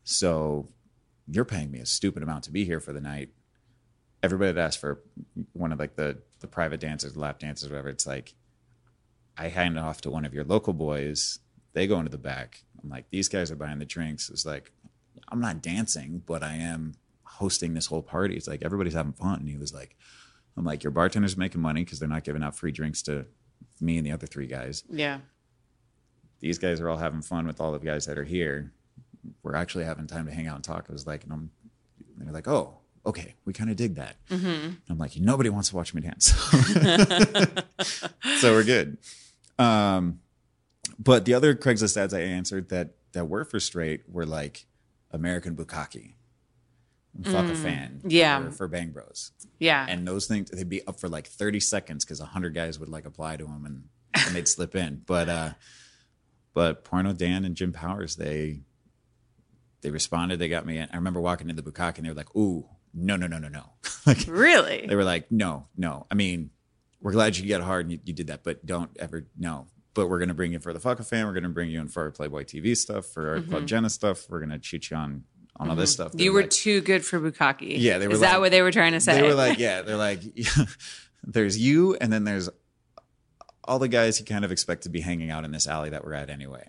[0.04, 0.67] So
[1.28, 3.30] you're paying me a stupid amount to be here for the night.
[4.21, 5.01] Everybody that asked for
[5.54, 8.34] one of like the the private dancers, lap dancers, whatever, it's like
[9.38, 11.39] I hand it off to one of your local boys.
[11.74, 12.63] They go into the back.
[12.82, 14.30] I'm like, these guys are buying the drinks.
[14.30, 14.71] It's like,
[15.30, 16.93] I'm not dancing, but I am
[17.24, 18.36] hosting this whole party.
[18.36, 19.39] It's like everybody's having fun.
[19.39, 19.98] And he was like,
[20.58, 23.26] I'm like, your bartender's making money because they're not giving out free drinks to
[23.82, 24.84] me and the other three guys.
[24.89, 25.19] Yeah.
[26.39, 28.71] These guys are all having fun with all the guys that are here.
[29.43, 30.86] We're actually having time to hang out and talk.
[30.89, 31.52] I was like, and I'm,
[32.17, 34.15] they're like, oh, okay, we kind of dig that.
[34.30, 34.74] Mm-hmm.
[34.89, 36.28] I'm like, nobody wants to watch me dance.
[38.39, 38.98] so we're good.
[39.58, 40.20] Um,
[41.00, 44.65] but the other Craigslist ads I answered that that were for straight were like
[45.12, 46.13] American Bukkake,
[47.24, 48.44] fuck a fan, Yeah.
[48.46, 49.86] for, for Bang Bros, Yeah.
[49.88, 53.06] and those things they'd be up for like thirty seconds because hundred guys would like
[53.06, 53.84] apply to them and,
[54.26, 55.02] and they'd slip in.
[55.06, 55.50] But uh,
[56.54, 58.62] but Porno Dan and Jim Powers they
[59.82, 60.39] they responded.
[60.39, 60.89] They got me in.
[60.91, 63.48] I remember walking into the Bukkake and they were like, "Ooh, no, no, no, no,
[63.48, 63.63] no."
[64.06, 64.86] like really?
[64.88, 66.06] they were like, no, no.
[66.12, 66.50] I mean,
[67.06, 69.68] we're glad you get hard and you, you did that, but don't ever, no.
[69.94, 71.28] but we're gonna bring you for the fuck fan.
[71.28, 74.26] We're gonna bring you in for our Playboy TV stuff, for our Club Jenna stuff.
[74.28, 75.24] We're gonna cheat you on
[75.58, 76.13] on all this stuff.
[76.13, 76.20] Mm-hmm.
[76.20, 77.78] You were like- too good for Bukkake.
[77.78, 79.22] Yeah, they were Is that what they were trying to say?
[79.22, 80.22] They were like, yeah, they're like,
[81.24, 82.50] there's you, and then there's
[83.63, 86.04] all the guys you kind of expect to be hanging out in this alley that
[86.04, 86.68] we're at anyway.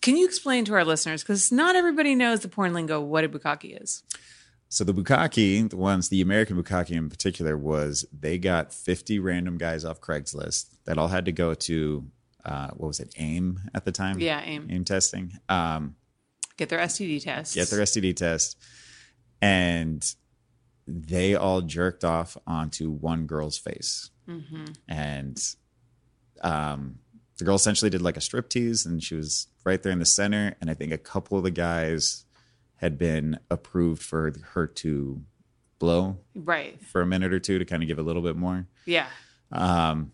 [0.00, 3.28] Can you explain to our listeners because not everybody knows the porn lingo what a
[3.28, 4.02] Bukkake is?
[4.72, 9.58] So the Bukkake, the ones, the American Bukkake in particular, was they got 50 random
[9.58, 12.06] guys off Craigslist that all had to go to,
[12.46, 14.18] uh, what was it, AIM at the time?
[14.18, 14.68] Yeah, AIM.
[14.70, 15.34] AIM testing.
[15.50, 15.96] Um,
[16.56, 17.54] Get their STD test.
[17.54, 18.56] get their STD test,
[19.42, 20.02] and
[20.86, 24.08] they all jerked off onto one girl's face,
[24.88, 25.38] and
[26.40, 26.98] um,
[27.36, 30.06] the girl essentially did like a strip tease, and she was right there in the
[30.06, 30.56] center.
[30.62, 32.24] And I think a couple of the guys
[32.82, 35.22] had been approved for her to
[35.78, 36.78] blow right.
[36.84, 38.66] for a minute or two to kind of give a little bit more.
[38.84, 39.06] Yeah.
[39.50, 40.12] Um,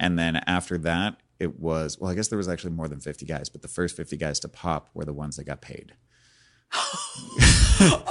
[0.00, 3.26] and then after that, it was well, I guess there was actually more than 50
[3.26, 5.92] guys, but the first 50 guys to pop were the ones that got paid.
[7.78, 8.02] Oh,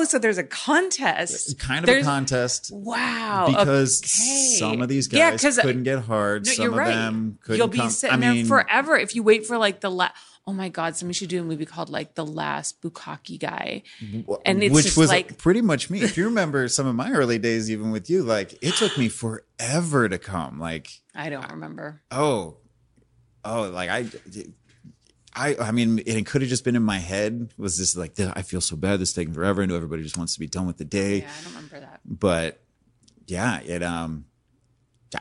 [0.00, 1.58] oh, so there's a contest.
[1.58, 3.46] kind of There's- a contest Wow.
[3.48, 4.56] because okay.
[4.58, 6.46] some of these guys Yeah, 'cause- couldn't get hard.
[6.46, 6.88] No, some you're of right.
[6.94, 7.90] them couldn't You'll be come.
[7.90, 10.14] sitting I mean, there forever if you wait for like the last.
[10.46, 10.96] Oh my God!
[10.96, 13.82] Somebody should do a movie called like the last Bukkake guy,
[14.44, 16.02] and it's which just was like pretty much me.
[16.02, 19.08] If you remember some of my early days, even with you, like it took me
[19.08, 20.58] forever to come.
[20.58, 22.02] Like, I don't remember.
[22.10, 22.56] oh,
[23.44, 24.06] oh, like I,
[25.34, 27.52] I, I mean, it could have just been in my head.
[27.56, 28.98] Was just like, I feel so bad.
[28.98, 29.62] This is taking forever.
[29.62, 31.18] I know everybody just wants to be done with the day.
[31.20, 32.00] Yeah, I don't remember that.
[32.04, 32.58] but
[33.28, 34.24] yeah it um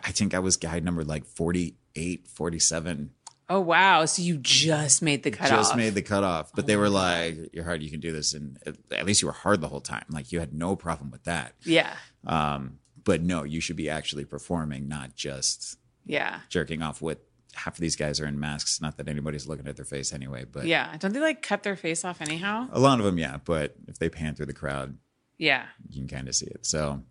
[0.03, 3.11] i think i was guide number like 48 47
[3.53, 4.05] Oh wow!
[4.05, 5.57] So you just made the cutoff.
[5.59, 6.51] just made the cutoff.
[6.55, 7.81] But they Oh were like you're hard.
[7.83, 8.33] You can do this.
[8.33, 10.05] And at- at least you were hard the whole time.
[10.09, 11.53] Like you had no problem with that.
[11.63, 11.93] Yeah,
[12.25, 17.17] um but no you should be actually performing not just yeah, jerking off with
[17.53, 18.79] half of these guys are in masks.
[18.79, 20.95] Not that anybody's looking at their face anyway but yeah.
[20.97, 22.67] Don't they like cut their face off anyhow?
[22.71, 23.37] a lot of them yeah.
[23.43, 24.97] But if they pan through the crowd
[25.37, 26.65] Yeah, you can kind of see it.
[26.65, 27.01] So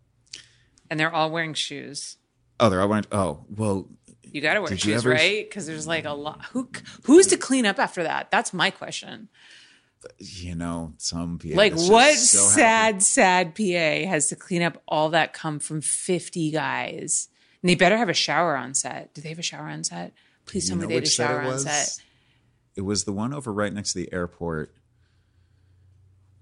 [0.88, 2.16] and they're all wearing shoes.
[2.58, 3.88] oh they're all wearing oh well
[4.22, 5.48] You got to wear shoes, ever- right?
[5.48, 6.44] Because there's like a lot.
[6.52, 6.68] Who
[7.04, 8.30] who's to clean up after that?
[8.30, 9.28] That's my question.
[10.18, 13.00] you know some PA like, what so happy.
[13.00, 17.28] sad, sad PA has to clean up all that come from 50 guys?
[17.62, 19.12] And they better have a shower on set.
[19.14, 20.12] Do they have a shower on set?
[20.46, 22.00] Please tell You me they had a shower on set.
[22.76, 24.72] It was the one over right next to the airport.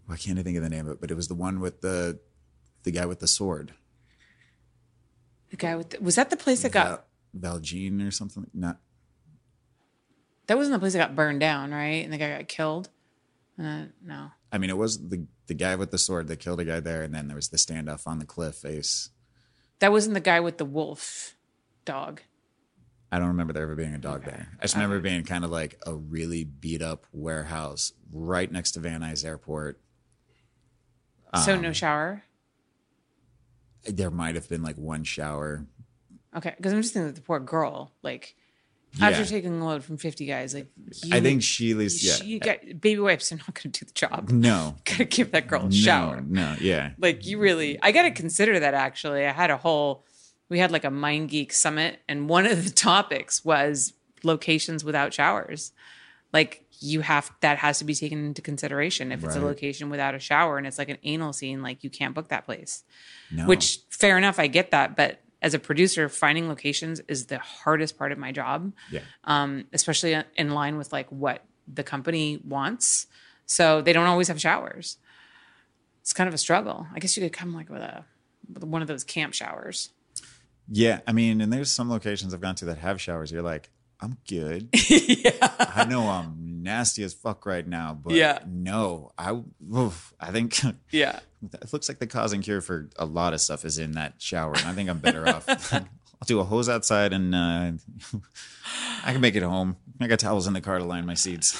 [0.06, 1.00] Why can't I think of the name of it?
[1.00, 2.20] But it was the one with the
[2.84, 3.72] the guy with the sword.
[5.50, 8.46] The guy with the, was that the place that got Valjean or something.
[8.54, 8.78] Not
[10.46, 12.02] that wasn't the place that got burned down, right?
[12.04, 12.88] And the guy got killed.
[13.58, 16.64] Uh, no, I mean, it was the the guy with the sword that killed a
[16.64, 19.10] guy there, and then there was the standoff on the cliff face.
[19.80, 21.36] that wasn't the guy with the wolf
[21.84, 22.22] dog.
[23.10, 24.48] I don't remember there ever being a dog there.
[24.58, 28.80] I just remember being kind of like a really beat up warehouse right next to
[28.80, 29.80] Van Nuys Airport.
[31.42, 32.24] so Um, no shower.
[33.84, 35.66] There might have been like one shower.
[36.36, 37.92] Okay, because I'm just thinking of the poor girl.
[38.02, 38.34] Like
[39.00, 39.26] after Yeah.
[39.26, 40.68] taking a load from 50 guys, like
[41.04, 42.14] you, I think she at least yeah.
[42.14, 44.30] she got baby wipes are not going to do the job.
[44.30, 46.20] no, Gotta give that girl a no, shower.
[46.26, 46.90] no, yeah.
[46.98, 48.74] Like you really, I got to consider that.
[48.74, 50.04] Actually, I had a whole,
[50.48, 55.72] we had like a MindGeek summit, and one of the topics was locations without showers.
[56.32, 59.12] Like you have that has to be taken into consideration.
[59.12, 59.46] If it's a Right.
[59.48, 62.44] location without a shower and it's like an anal scene, like you can't book that
[62.46, 62.84] place.
[63.30, 63.46] No.
[63.46, 67.96] Which fair enough, I get that, but as a producer, finding locations is the hardest
[67.96, 69.00] part of my job yeah.
[69.24, 73.06] um, especially in line with like what the company wants.
[73.46, 74.98] So they don't always have showers.
[76.00, 76.86] It's kind of a struggle.
[76.94, 78.04] I guess you could come like with a
[78.52, 79.90] with one of those camp showers.
[80.70, 83.30] Yeah, I mean, and there's some locations I've gone to that have showers.
[83.32, 83.70] You're like,
[84.00, 84.68] I'm good.
[84.90, 85.54] yeah.
[85.58, 88.38] I know I'm nasty as fuck right now, but Yeah.
[88.46, 89.40] no, I,
[89.74, 91.18] oof, I think Yeah.
[91.42, 94.14] it looks like the cause and cure for a lot of stuff is in that
[94.18, 95.72] shower, and I think I'm better off.
[95.72, 97.72] I'll do a hose outside, and uh,
[99.04, 99.76] I can make it home.
[100.00, 101.56] I got towels in the car to line my seats.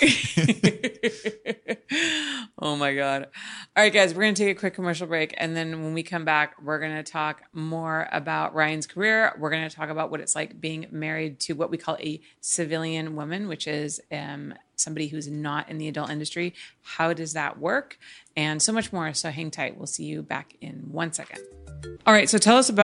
[2.61, 3.29] Oh my god.
[3.77, 6.03] All right guys, we're going to take a quick commercial break and then when we
[6.03, 9.35] come back, we're going to talk more about Ryan's career.
[9.39, 12.21] We're going to talk about what it's like being married to what we call a
[12.41, 16.55] civilian woman, which is um somebody who's not in the adult industry.
[16.83, 17.99] How does that work?
[18.37, 19.13] And so much more.
[19.15, 19.77] So hang tight.
[19.77, 21.41] We'll see you back in one second.
[22.07, 22.88] All right, so tell us about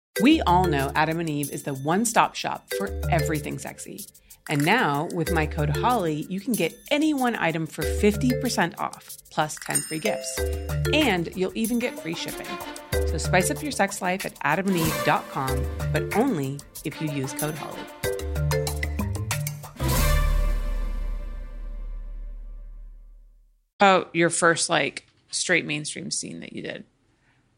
[0.19, 4.05] We all know Adam and Eve is the one stop shop for everything sexy.
[4.49, 9.17] And now, with my code HOLLY, you can get any one item for 50% off,
[9.29, 10.37] plus 10 free gifts.
[10.91, 12.47] And you'll even get free shipping.
[13.07, 17.79] So spice up your sex life at adamandeve.com, but only if you use code HOLLY.
[23.79, 26.83] Oh, your first like straight mainstream scene that you did.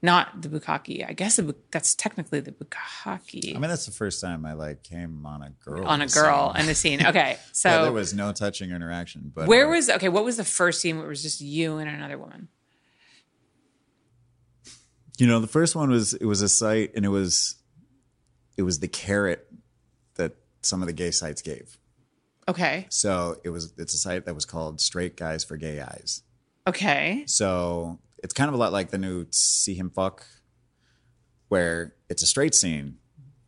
[0.03, 1.07] Not the bukkake.
[1.09, 4.83] I guess bu- that's technically the bukkake I mean, that's the first time I like
[4.83, 6.59] came on a girl on a girl scene.
[6.61, 7.05] in the scene.
[7.07, 9.31] Okay, so Yeah, there was no touching or interaction.
[9.33, 10.09] But where uh, was okay?
[10.09, 12.49] What was the first scene where it was just you and another woman?
[15.19, 17.55] you know the first one was it was a site and it was
[18.57, 19.47] it was the carrot
[20.15, 21.77] that some of the gay sites gave.
[22.47, 26.23] Okay, So it was it's a site that was called Straight Guys for Gay Eyes.
[26.67, 30.25] okay, So it's kind of a lot like the new See Him Fuck,
[31.49, 32.97] where it's a straight scene,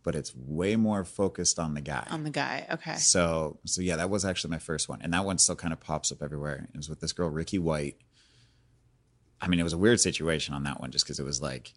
[0.03, 2.05] but it's way more focused on the guy.
[2.09, 2.67] on the guy.
[2.71, 5.73] Okay, So so yeah, that was actually my first one, and that one still kind
[5.73, 6.67] of pops up everywhere.
[6.73, 7.97] It was with this girl Rikki White.
[9.41, 11.73] I mean, it was a weird situation on that one, just because it was like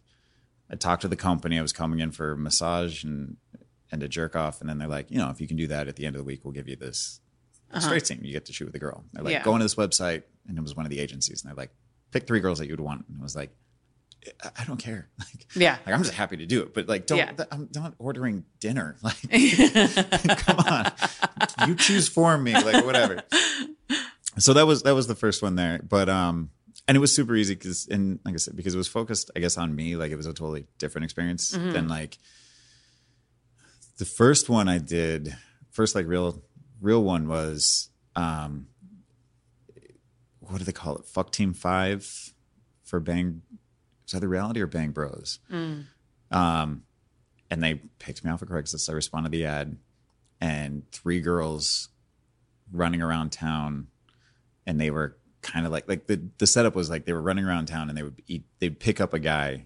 [0.69, 1.57] I talked to the company.
[1.57, 3.37] I was coming in for a massage and
[3.91, 5.87] and a jerk off, and then they're like, you know, if you can do that
[5.87, 7.21] at the end of the week, we'll give you this
[7.79, 8.19] straight scene.
[8.23, 9.03] You get to shoot with a girl.
[9.13, 9.39] They're like, Uh-huh.
[9.39, 9.43] Yeah.
[9.43, 11.71] go into this website, and it was one of the agencies, and they're like,
[12.11, 13.51] pick three girls that you would want, and I was like.
[14.57, 15.07] I- don't care.
[15.19, 15.77] Like, Yeah.
[15.85, 17.19] like I'm just happy to do it, but like, don't.
[17.19, 17.31] Yeah.
[17.51, 18.97] I'm not ordering dinner.
[19.01, 19.15] Like,
[20.39, 20.91] come on
[21.67, 23.21] you choose for me like whatever
[24.37, 26.49] so that was that was the first one there but um
[26.87, 29.39] and it was super easy because and like i said because it was focused i
[29.39, 32.17] guess on me like it was a totally different experience than like
[33.97, 35.35] the first one i did
[35.71, 36.41] first like real
[36.81, 38.67] real one was um
[40.49, 41.05] what do they call it?
[41.05, 42.33] Fuck team five
[42.83, 43.41] for bang
[44.05, 45.39] is that the reality or bang bros?
[46.31, 46.83] Um
[47.51, 48.89] and they picked me off of craigslist.
[48.89, 49.77] I responded to the ad
[50.41, 51.89] and three girls
[52.71, 53.87] running around town
[54.65, 57.45] and they were kind of like like the the setup was like they were running
[57.45, 59.65] around town and they would eat they'd pick up a guy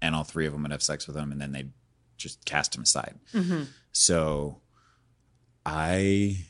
[0.00, 1.72] and all three of them would have sex with him and then they'd
[2.16, 3.18] just cast him aside.
[3.92, 4.60] So
[5.64, 6.44] i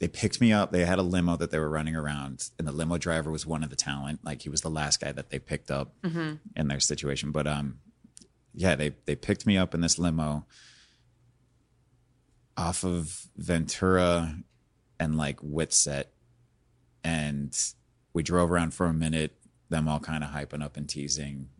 [0.00, 2.72] they picked me up they had a limo that they were running around and the
[2.72, 5.38] limo driver was one of the talent like he was the last guy that they
[5.38, 7.78] picked up in their situation but um
[8.54, 10.46] yeah they they picked me up in this limo
[12.56, 14.34] off of Ventura
[14.98, 16.06] and like Whitsett,
[17.04, 17.56] and
[18.12, 19.36] we drove around for a minute.
[19.68, 21.50] Them all kind of hyping up and teasing.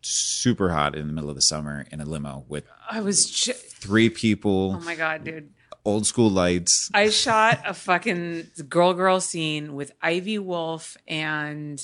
[0.00, 3.30] Super hot in the middle of the summer in a limo with I was.
[3.30, 5.50] J- three people, oh my god, dude!
[5.84, 6.90] Old school lights.
[6.94, 11.82] I shot a fucking girl girl scene with Ivy Wolfe and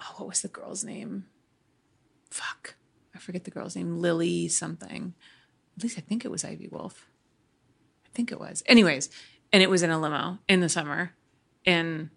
[0.00, 1.24] oh, what was the girl's name?
[2.30, 2.74] Fuck,
[3.14, 3.96] I forget the girl's name.
[3.98, 5.14] Lily something.
[5.76, 7.06] At least I think it was Ivy Wolfe.
[8.04, 8.62] I think it was.
[8.66, 9.08] Anyways,
[9.52, 11.12] and it was in a limo in the summer,
[11.64, 12.10] and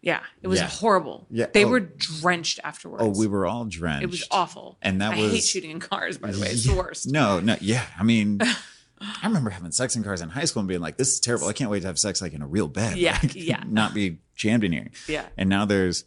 [0.00, 0.68] yeah, it was Yeah.
[0.68, 1.26] horrible.
[1.30, 1.46] Yeah.
[1.52, 1.68] they Oh.
[1.68, 3.04] were drenched afterwards.
[3.04, 4.04] Oh, we were all drenched.
[4.04, 4.78] It was awful.
[4.80, 6.16] And that I hate was- shooting in cars.
[6.16, 7.06] By the way, it's the worst.
[7.08, 7.84] No, no, yeah.
[7.98, 8.40] I mean,
[9.02, 11.48] I remember having sex in cars in high school and being like, "This is terrible.
[11.48, 12.96] I can't wait to have sex like in a real bed.
[12.96, 13.62] Yeah, Like, yeah.
[13.68, 15.26] not be jammed in here." Yeah.
[15.36, 16.04] And now there's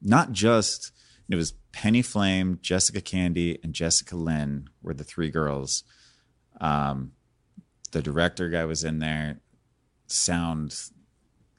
[0.00, 0.92] not just
[1.28, 5.84] it was Penny Flame, Jessica Candy, and Jessica Lynn were the three girls.
[6.60, 7.12] Um,
[7.92, 9.40] the director guy was in there.
[10.06, 10.74] Sound,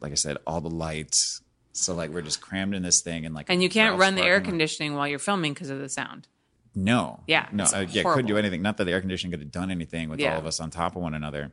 [0.01, 1.41] like I said, all the lights.
[1.71, 4.23] So like we're just crammed in this thing and like And you can't run the
[4.23, 6.27] air conditioning while you're filming because of the sound.
[6.75, 7.23] No.
[7.27, 7.63] Yeah, No.
[7.65, 8.03] Uh, yeah.
[8.03, 8.17] horrible.
[8.19, 8.61] Couldn't do anything.
[8.61, 10.33] Not that the air conditioning could have done anything with Yeah.
[10.33, 11.51] all of us on top of one another.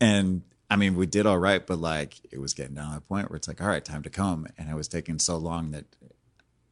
[0.00, 3.06] And I mean, we did all right, but like it was getting down to that
[3.08, 4.46] point where it's like, all right, time to come.
[4.58, 5.84] And it was taking so long that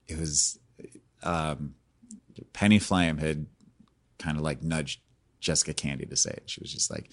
[0.09, 0.59] it was,
[1.23, 1.75] um,
[2.53, 3.47] Penny Flame had
[4.19, 5.01] kind of like nudged
[5.41, 6.45] Jessica Candy to say it.
[6.47, 7.11] She was just like,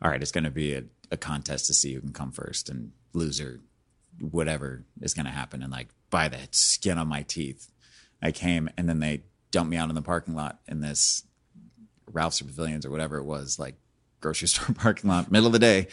[0.00, 2.68] all right, it's going to be a, a contest to see who can come first
[2.68, 3.60] and loser,
[4.20, 5.62] whatever is going to happen.
[5.62, 7.70] And like by the skin on my teeth,
[8.20, 9.22] I came and then they
[9.52, 11.22] dumped me out in the parking lot in this
[12.10, 13.76] Ralph's or Pavilions or whatever it was, like
[14.20, 15.86] grocery store parking lot, middle of the day,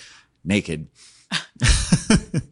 [0.43, 0.87] naked.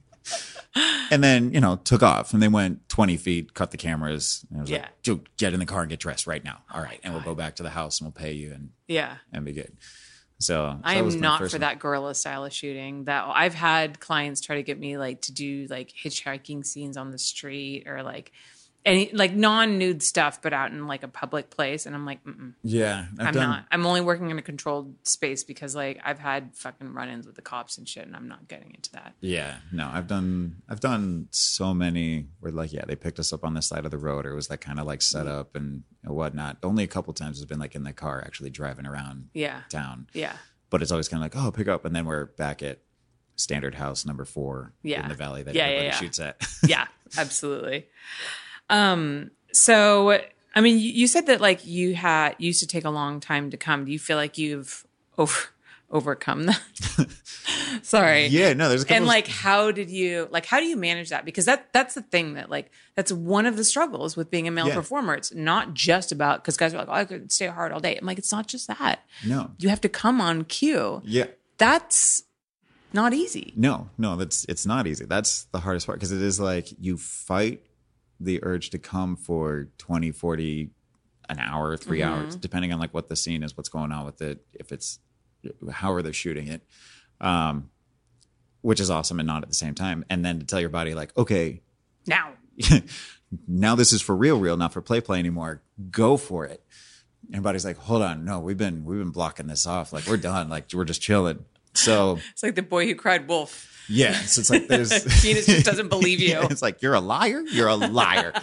[1.09, 4.59] and then you know took off and they went 20 feet cut the cameras and
[4.59, 4.77] I was Yeah.
[4.81, 7.23] like dude get in the car and get dressed right now all right and we'll
[7.23, 9.15] go back to the house and we'll pay you and Yeah.
[9.33, 9.71] and be good
[10.39, 11.61] so, I am not for one.
[11.61, 13.05] that guerrilla style of shooting.
[13.05, 17.09] That I've had clients try to get me like to do like hitchhiking scenes on
[17.09, 18.31] the street or like
[18.85, 22.23] any like non nude stuff, but out in like a public place, and I'm like,
[22.23, 23.65] Mm-mm, yeah I've I'm done, not.
[23.69, 27.41] I'm only working in a controlled space because like I've had fucking run-ins with the
[27.41, 29.13] cops and shit, and I'm not getting into that.
[29.19, 33.43] yeah no i've done i've done so many where like yeah they picked us up
[33.43, 35.37] on the side of the road or it was that kind of like set Mm-hmm.
[35.39, 38.85] up and whatnot only a couple times has been like in the car actually driving
[38.85, 40.33] around Yeah, town yeah,
[40.69, 42.79] but it's always kind of like oh pick up and then we're back at
[43.35, 45.03] standard house number four Yeah.
[45.03, 45.99] in the valley that Yeah, yeah, everybody yeah.
[45.99, 46.87] shoots at yeah,
[47.17, 47.87] absolutely.
[48.69, 50.19] Um, so
[50.55, 53.49] I mean, you, you said that like you had used to take a long time
[53.51, 53.85] to come.
[53.85, 54.85] Do you feel like you've
[55.17, 55.39] over
[55.89, 56.61] overcome that?
[57.81, 58.27] Sorry.
[58.27, 60.75] yeah no there's a couple and of- like how did you like how do you
[60.75, 64.29] manage that because that that's the thing that like that's one of the struggles with
[64.29, 64.73] being a male Yeah.
[64.75, 67.79] performer it's not just about because guys are like oh, i could stay hard all
[67.79, 71.25] day i'm like it's not just that no you have to come on cue yeah
[71.57, 72.23] that's
[72.93, 75.05] not easy No, no, that's it's not easy.
[75.05, 77.61] That's the hardest part because it is like you fight
[78.19, 80.69] the urge to come for 20, 40
[81.29, 84.21] an hour, 3 hours, depending on like what the scene is, what's going on with
[84.21, 84.99] it, if it's
[85.71, 86.61] how are they're shooting it.
[87.21, 87.69] Um
[88.61, 90.03] which is awesome and not at the same time.
[90.09, 91.61] And then to tell your body like, okay,
[92.05, 92.33] now
[93.47, 95.61] now this is for real, real, not for play play anymore.
[95.91, 96.63] Go for it.
[97.31, 99.93] And body's like, hold on, no, we've been we've been blocking this off.
[99.93, 100.49] Like we're done.
[100.49, 101.45] Like we're just chilling.
[101.73, 105.65] So it's like the boy who cried wolf yeah, so it's like there's Venus just
[105.65, 106.39] doesn't believe you.
[106.49, 107.41] It's like you're a liar.
[107.41, 108.33] You're a liar.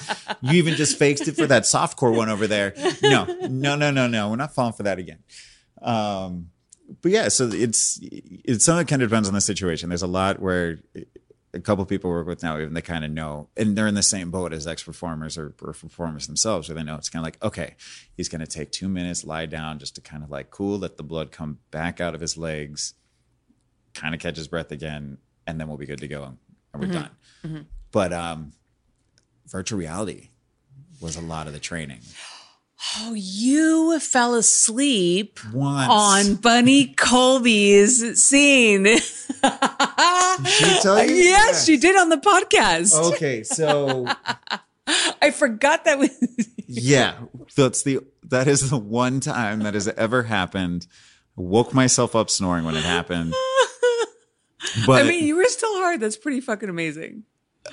[0.40, 2.74] you even just faked it for that softcore one over there.
[3.02, 4.30] No, no, no, no, no.
[4.30, 5.18] We're not falling for that again.
[5.82, 6.50] Um,
[7.02, 9.88] but yeah, so it's it's something that kind of depends on the situation.
[9.88, 10.78] There's a lot where
[11.54, 14.02] a couple people work with now, even they kind of know, and they're in the
[14.02, 17.26] same boat as ex performers or, or performers themselves, where they know it's kind of
[17.26, 17.76] like, okay,
[18.16, 20.96] he's going to take two minutes, lie down, just to kind of like cool, let
[20.96, 22.94] the blood come back out of his legs,
[23.94, 26.24] kind of catch his breath again, and then we'll be good to go,
[26.72, 27.66] and we're done.
[27.92, 28.52] But um,
[29.46, 30.28] virtual reality
[31.00, 32.00] was a lot of the training.
[33.00, 35.88] oh you fell asleep Once.
[35.90, 41.14] on Bunny Colby's scene did she tell you?
[41.14, 44.06] yes she did on the podcast Okay, so
[45.22, 46.10] I forgot that was.
[46.66, 47.14] yeah,
[47.56, 50.86] that's the that is the one time that has ever happened.
[51.38, 53.32] I woke myself up snoring when it happened.
[54.86, 56.00] But I mean, you were still hard.
[56.00, 57.24] That's pretty fucking amazing.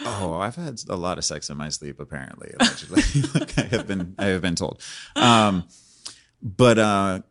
[0.06, 2.00] oh, I've had a lot of sex in my sleep.
[2.00, 3.04] Apparently, allegedly,
[3.40, 4.82] like I have been I have been told.
[5.16, 5.66] Um,
[6.42, 7.22] but uh,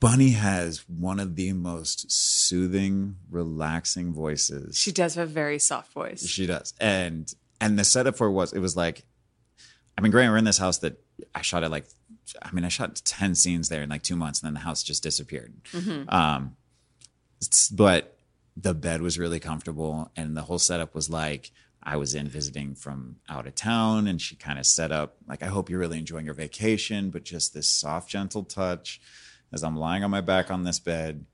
[0.00, 4.78] Bunny has one of the most soothing, relaxing voices.
[4.78, 6.26] She does have a very soft voice.
[6.26, 6.74] She does.
[6.80, 9.04] And and the setup for it was it was like
[9.96, 11.02] I mean, Grant, we're in this house that
[11.34, 11.86] I shot at like
[12.42, 14.82] I mean, I shot ten scenes there in like two months, and then the house
[14.82, 15.54] just disappeared.
[16.08, 16.56] Um,
[17.72, 18.17] but
[18.60, 22.74] the bed was really comfortable, and the whole setup was like I was in visiting
[22.74, 25.98] from out of town, and she kind of set up like, "I hope you're really
[25.98, 29.00] enjoying your vacation," but just this soft, gentle touch
[29.52, 31.24] as I'm lying on my back on this bed,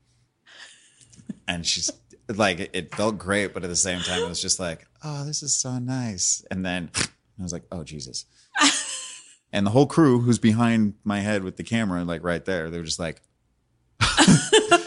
[1.49, 1.91] and she's
[2.29, 5.43] like, it- felt great, but at the same time, it was just like, "Oh, this
[5.43, 6.91] is so nice," and then
[7.39, 8.27] I was like, "Oh, Jesus."
[9.53, 12.79] and the whole crew who's behind my head with the camera like right there they
[12.79, 13.21] were just like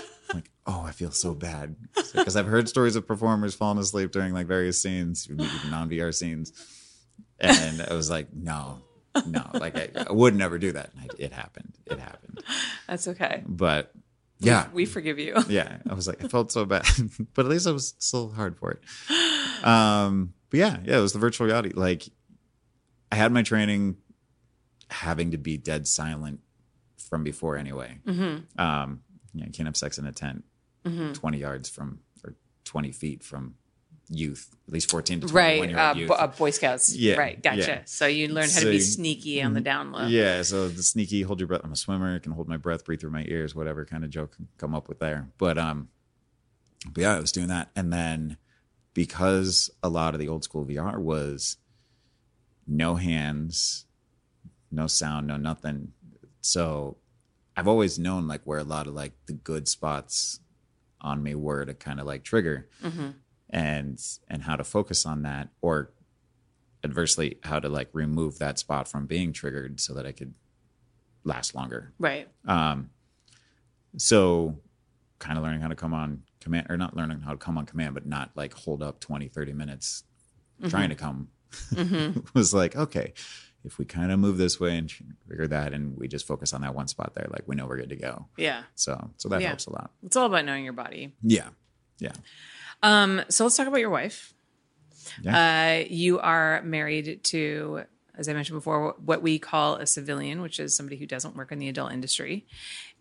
[0.67, 1.75] oh i feel so bad.
[2.13, 6.51] Because i've heard stories of performers falling asleep during like various scenes even non-vr scenes.
[7.39, 8.82] And i was like no
[9.25, 10.91] no like i, I would never do that.
[10.93, 11.77] And I, it happened.
[11.86, 12.43] It happened.
[12.88, 13.43] That's okay.
[13.47, 13.91] but
[14.39, 14.67] yeah.
[14.71, 15.36] We forgive you.
[15.49, 15.77] yeah.
[15.89, 16.86] I was like i felt so bad.
[17.34, 19.65] But at least i was still hard for it.
[19.65, 21.71] Um but yeah yeah it was the virtual reality.
[21.73, 22.03] Like
[23.12, 23.97] i had my training
[24.89, 26.39] having to be dead silent
[27.10, 27.99] from before anyway.
[28.06, 28.60] Mm-hmm.
[28.60, 29.01] um
[29.34, 30.43] you, know, you can't have sex in a tent
[31.13, 32.34] 20 yards from or
[32.65, 33.56] 20 feet from
[34.10, 35.76] youth at least 14 to 21 Right.
[35.76, 36.95] Uh, Bo- uh, Boy Scouts.
[36.95, 37.41] Yeah, Right.
[37.43, 37.58] Gotcha.
[37.60, 37.82] yeah.
[37.86, 40.08] So you learn how So to be sneaky on the down low.
[40.08, 41.62] Yeah, so the sneaky hold your breath.
[41.65, 44.10] I'm a swimmer, I can hold my breath, breathe through my ears, whatever kind of
[44.10, 45.30] joke can come up with there.
[45.38, 45.89] But um
[46.93, 47.69] but yeah, I was doing that.
[47.76, 48.38] And then
[48.93, 51.58] because a lot of the old school VR was
[52.65, 53.86] no hands,
[54.71, 55.92] no sound, no nothing.
[56.40, 56.98] So
[57.58, 60.40] I've always known like where a lot of like the good spots
[61.02, 63.10] on me were to kind of like trigger mm-hmm.
[63.50, 65.91] and and how to focus on that or
[66.83, 70.33] adversely how to like remove that spot from being triggered so that I could
[71.23, 71.93] last longer.
[72.00, 72.27] Right.
[72.48, 72.89] Um,
[73.98, 74.60] so
[75.19, 77.65] kind of learning how to come on command or not learning how to come on
[77.65, 80.04] command, but not like hold up 20, 30 minutes
[80.67, 80.89] trying mm-hmm.
[80.89, 81.27] to come
[81.73, 82.19] mm-hmm.
[82.33, 83.13] was like, okay,
[83.68, 84.90] if we kind of move this way and
[85.30, 87.78] figure that and we just focus on that one spot there, like we know we're
[87.78, 88.26] good to go.
[88.38, 88.63] Yeah.
[88.76, 89.50] So, so that Yeah.
[89.50, 89.92] helps a lot.
[90.04, 91.13] It's all about knowing your body.
[91.22, 91.50] Yeah.
[92.00, 92.13] Yeah.
[92.82, 94.34] Um, so let's talk about your wife.
[95.22, 95.82] Yeah.
[95.82, 97.84] Uh, you are married to,
[98.15, 101.52] as I mentioned before, what we call a civilian, which is somebody who doesn't work
[101.52, 102.46] in the adult industry.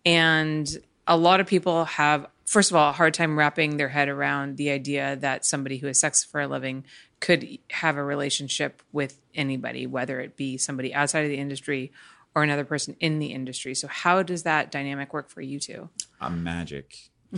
[0.05, 0.67] And
[1.07, 4.57] a lot of people have, first of all, a hard time wrapping their head around
[4.57, 6.83] the idea that somebody who has sex for a living
[7.19, 11.91] could have a relationship with anybody, whether it be somebody outside of the industry
[12.35, 13.73] or another person in the industry.
[13.73, 15.89] So, how does that dynamic work for you two?
[16.21, 17.09] I'm magic.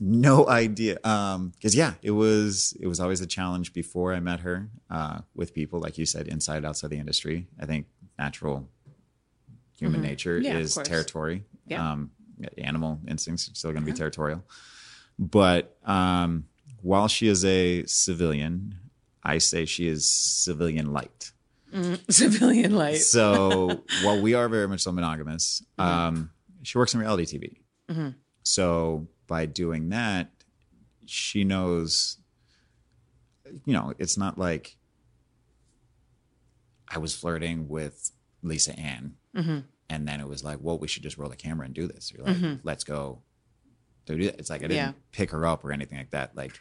[0.00, 0.98] no idea.
[1.04, 4.68] Um, because yeah, it was it was always a challenge before I met her.
[4.90, 7.46] Uh, with people like you said, inside outside the industry.
[7.60, 7.86] I think
[8.18, 8.68] natural
[9.78, 10.44] human nature Mm-hmm.
[10.44, 10.86] Yeah, is course.
[10.88, 11.44] territory.
[11.66, 11.92] Yeah.
[11.92, 12.10] Um,
[12.58, 14.44] animal instincts are still going to be territorial.
[15.18, 16.44] But um,
[16.82, 18.74] while she is a civilian,
[19.22, 21.32] I say she is civilian light.
[21.72, 22.98] Mm, civilian light.
[22.98, 25.90] So while we are very much so monogamous, mm-hmm.
[25.90, 26.30] um,
[26.62, 27.56] she works in reality TV.
[27.90, 28.08] Mm-hmm.
[28.42, 30.30] So by doing that,
[31.06, 32.18] she knows,
[33.64, 34.76] you know, it's not like
[36.88, 38.10] I was flirting with
[38.42, 39.58] Lisa Ann, mm-hmm.
[39.88, 42.12] and then it was like, well, we should just roll the camera and do this.
[42.12, 43.22] You're like, let's go.
[44.06, 44.36] Do it.
[44.38, 44.92] It's like I didn't Yeah.
[45.12, 46.36] pick her up or anything like that.
[46.36, 46.58] Like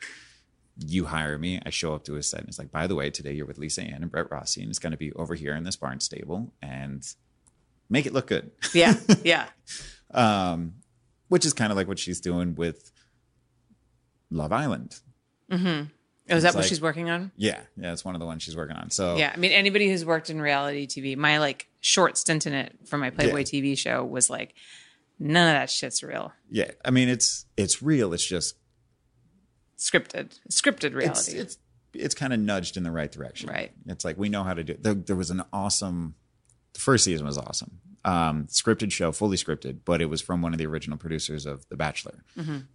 [0.77, 3.09] you hire me, I show up to a set, and it's like, by the way,
[3.09, 5.55] today you're with Lisa Ann and Brett Rossi, and it's going to be over here
[5.55, 7.05] in this barn stable, and
[7.89, 8.51] make it look good.
[8.73, 8.95] Yeah.
[9.23, 9.47] Yeah.
[10.13, 10.73] um,
[11.27, 12.91] which is kind of like what she's doing with
[14.29, 14.99] Love Island.
[15.51, 15.85] Mm-hmm.
[16.29, 17.31] Oh, is that It's what she's working on?
[17.35, 18.89] Yeah, yeah, it's one of the ones she's working on.
[18.89, 19.31] So Yeah.
[19.33, 22.97] I mean, anybody who's worked in reality TV, my like short stint in it for
[22.97, 23.43] my Playboy Yeah.
[23.43, 24.53] TV show was like,
[25.21, 26.33] none of that shit's real.
[26.49, 28.13] yeah, I mean, it's it's real.
[28.13, 28.55] It's just
[29.77, 30.37] Scripted.
[30.49, 31.37] Scripted reality.
[31.37, 31.57] it's
[31.93, 33.49] it's kind of nudged in the right direction.
[33.49, 33.71] Right.
[33.87, 34.75] It's like we know how to do.
[34.79, 36.15] There, there was an awesome.
[36.73, 37.79] The first season was awesome.
[38.05, 41.67] Um, scripted show, fully scripted, but it was from one of the original producers of
[41.69, 42.23] The Bachelor.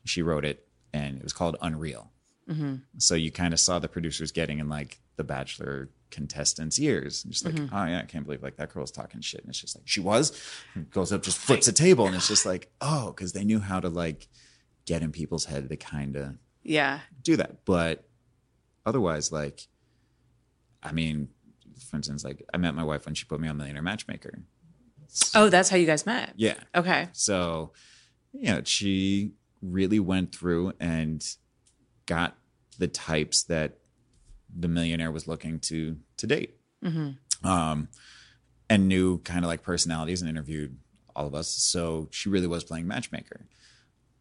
[0.04, 2.12] She wrote it, and it was called Unreal.
[2.98, 7.32] So you kind of saw the producers getting in like the Bachelor contestants' ears, and
[7.32, 7.74] just like, mm-hmm.
[7.74, 10.00] oh yeah, I can't believe like that girl's talking shit, and it's just like she
[10.00, 10.40] was,
[10.90, 13.80] goes up, just flips a table, and it's just like, oh, because they knew how
[13.80, 14.28] to like
[14.86, 17.00] get in people's head to kind of yeah.
[17.22, 17.64] do that.
[17.64, 18.04] But
[18.84, 19.66] otherwise, like,
[20.82, 21.28] I mean,
[21.90, 24.42] for instance, like I met my wife when she put me on Millionaire Matchmaker.
[25.34, 26.32] Oh, that's how you guys met.
[26.36, 26.56] Yeah.
[26.74, 27.08] Okay.
[27.12, 27.72] So,
[28.32, 31.24] you know, she really went through and
[32.06, 32.36] got
[32.78, 33.78] the types that
[34.54, 36.56] the millionaire was looking to to date.
[37.44, 37.88] Um,
[38.68, 40.76] and knew kind of like personalities and interviewed
[41.14, 41.48] all of us.
[41.48, 43.46] So she really was playing matchmaker.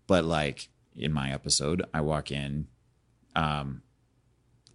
[0.07, 2.67] But like in my episode, I walk in,
[3.35, 3.81] um,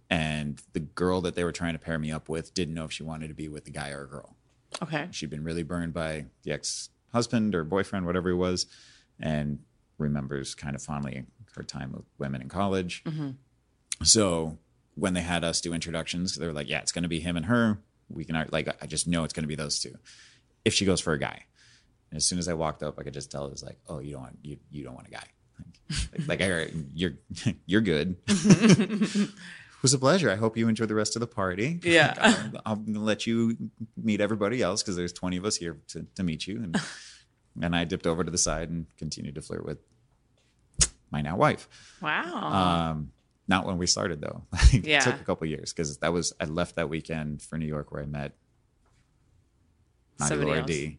[0.09, 2.91] and the girl that they were trying to pair me up with didn't know if
[2.91, 4.35] she wanted to be with the guy or a girl
[4.81, 5.07] Okay.
[5.11, 8.65] she'd been really burned by the ex husband or boyfriend, whatever he was,
[9.19, 9.59] and
[9.97, 11.25] remembers kind of fondly
[11.55, 13.03] her time with women in college.
[14.03, 14.57] So
[14.95, 17.37] when they had us do introductions, they were like, "Yeah, it's going to be him
[17.37, 17.79] and her.
[18.09, 19.95] We can like, I just know it's going to be those two.
[20.65, 21.45] If she goes for a guy,
[22.09, 23.99] and as soon as I walked up, I could just tell it was like, "Oh,
[23.99, 25.23] you don't want you you don't want a guy.
[26.17, 27.13] Like, like, I, you're
[27.65, 28.17] you're good."
[29.81, 30.29] It was a pleasure.
[30.29, 31.79] I hope you enjoy the rest of the party.
[31.81, 32.51] Yeah.
[32.67, 33.57] I'll, gonna let you
[33.97, 36.57] meet everybody else because there's 20 of us here to, to meet you.
[36.57, 36.79] And
[37.59, 39.79] and I dipped over to the side and continued to flirt with
[41.09, 41.67] my now wife.
[41.99, 42.91] Wow.
[42.91, 43.11] Um,
[43.53, 44.39] not when we started though.
[44.73, 44.99] it Yeah.
[45.05, 48.01] took a couple years because that was I left that weekend for New York where
[48.03, 48.31] I met
[50.17, 50.63] Somebody Laura.
[50.63, 50.97] D.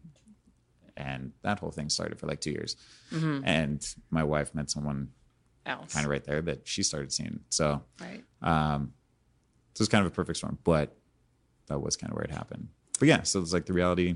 [0.95, 2.75] And that whole thing started for like two years.
[3.11, 3.41] Mm-hmm.
[3.45, 5.09] And my wife met someone
[5.65, 5.93] Else.
[5.93, 7.39] kind of right there that she started seeing.
[7.49, 8.23] So Right.
[8.41, 8.93] um,
[9.73, 10.95] so it's kind of a perfect storm, but
[11.67, 12.67] that was kind of where it happened.
[12.99, 14.15] But yeah, so it's like the reality.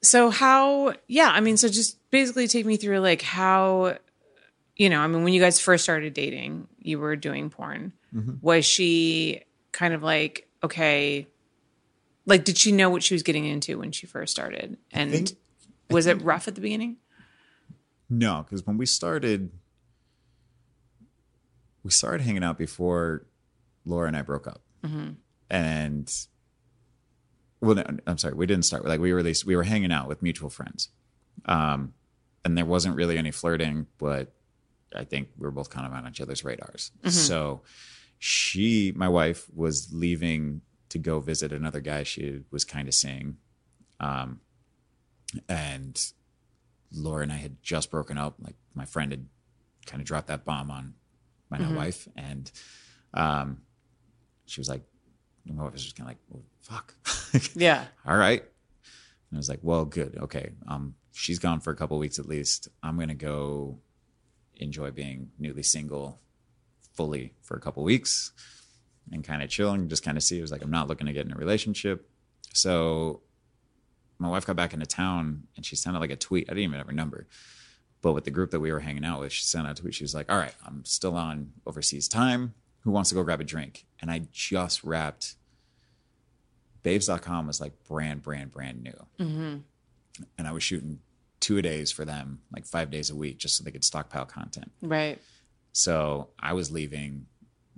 [0.00, 0.94] So how?
[1.06, 1.30] Yeah.
[1.30, 3.98] I mean, so just basically take me through like how.
[4.76, 7.92] You know, I mean, when you guys first started dating, you were doing porn.
[8.42, 11.26] Was she kind of like okay?
[12.26, 14.78] Like, did she know what she was getting into when she first started?
[14.92, 15.30] And think-
[15.90, 16.96] was it rough at the beginning?
[18.08, 19.50] No, because when we started,
[21.82, 23.26] we started hanging out before
[23.84, 24.62] Laura and I broke up,
[25.50, 26.12] and
[27.60, 28.84] well, no, I'm sorry, we didn't start.
[28.84, 30.88] Like we least we were hanging out with mutual friends,
[31.46, 31.94] um,
[32.44, 34.32] and there wasn't really any flirting, but
[34.96, 36.90] I think we were both kind of on each other's radars.
[37.08, 37.62] So
[38.18, 43.36] she, my wife, was leaving to go visit another guy she was kind of seeing,
[44.00, 44.40] um,
[45.48, 46.00] and
[46.92, 48.36] Laura and I had just broken up.
[48.40, 49.26] Like my friend had
[49.86, 50.94] kind of dropped that bomb on
[51.50, 51.74] my Mhm.
[51.74, 52.50] wife, and
[53.12, 53.62] um,
[54.46, 54.82] she was like,
[55.46, 56.94] my wife was just kind of like, well, "Fuck."
[57.56, 57.84] Yeah.
[58.06, 58.40] All right.
[58.42, 60.16] And I was like, "Well, good.
[60.16, 60.50] Okay.
[60.68, 62.68] Um, she's gone for a couple weeks at least.
[62.82, 63.78] I'm gonna go
[64.56, 66.20] enjoy being newly single
[66.94, 68.32] fully for a couple weeks
[69.12, 70.38] and kind of chill and just kind of see.
[70.38, 72.08] It was like, I'm not looking to get in a relationship.
[72.52, 73.20] So
[74.18, 76.46] my wife got back into town and she sent out like a tweet.
[76.48, 77.26] I didn't even have her number.
[78.00, 79.94] But with the group that we were hanging out with, she sent out a tweet.
[79.94, 82.54] She was like, All right, I'm still on overseas time.
[82.82, 83.86] Who wants to go grab a drink?
[84.00, 85.36] And I just wrapped
[86.82, 89.06] babes.com was like brand, brand, brand new.
[89.18, 89.56] Mm-hmm.
[90.38, 91.00] And I was shooting
[91.44, 94.72] two days for them, like five days a week, just so they could stockpile content.
[94.80, 95.20] Right.
[95.72, 97.26] So I was leaving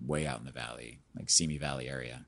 [0.05, 2.27] way out in the valley, like Simi Valley area.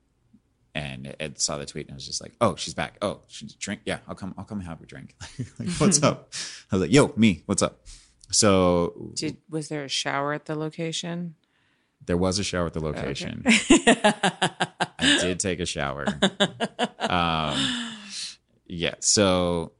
[0.74, 2.99] And Ed saw the tweet and I was just like, "Oh, she's back.
[3.01, 3.82] Oh, she's drink.
[3.84, 4.34] Yeah, I'll come.
[4.36, 5.14] I'll come have a drink.
[5.59, 6.32] like, what's up?"
[6.70, 7.43] I was like, "Yo, me.
[7.47, 7.80] What's up?"
[8.30, 11.36] So Did was there a shower at the location?
[12.05, 13.43] there was a shower at the location.
[13.47, 16.07] I did take a shower.
[17.01, 17.93] Um,
[18.66, 18.95] yeah.
[19.01, 19.72] So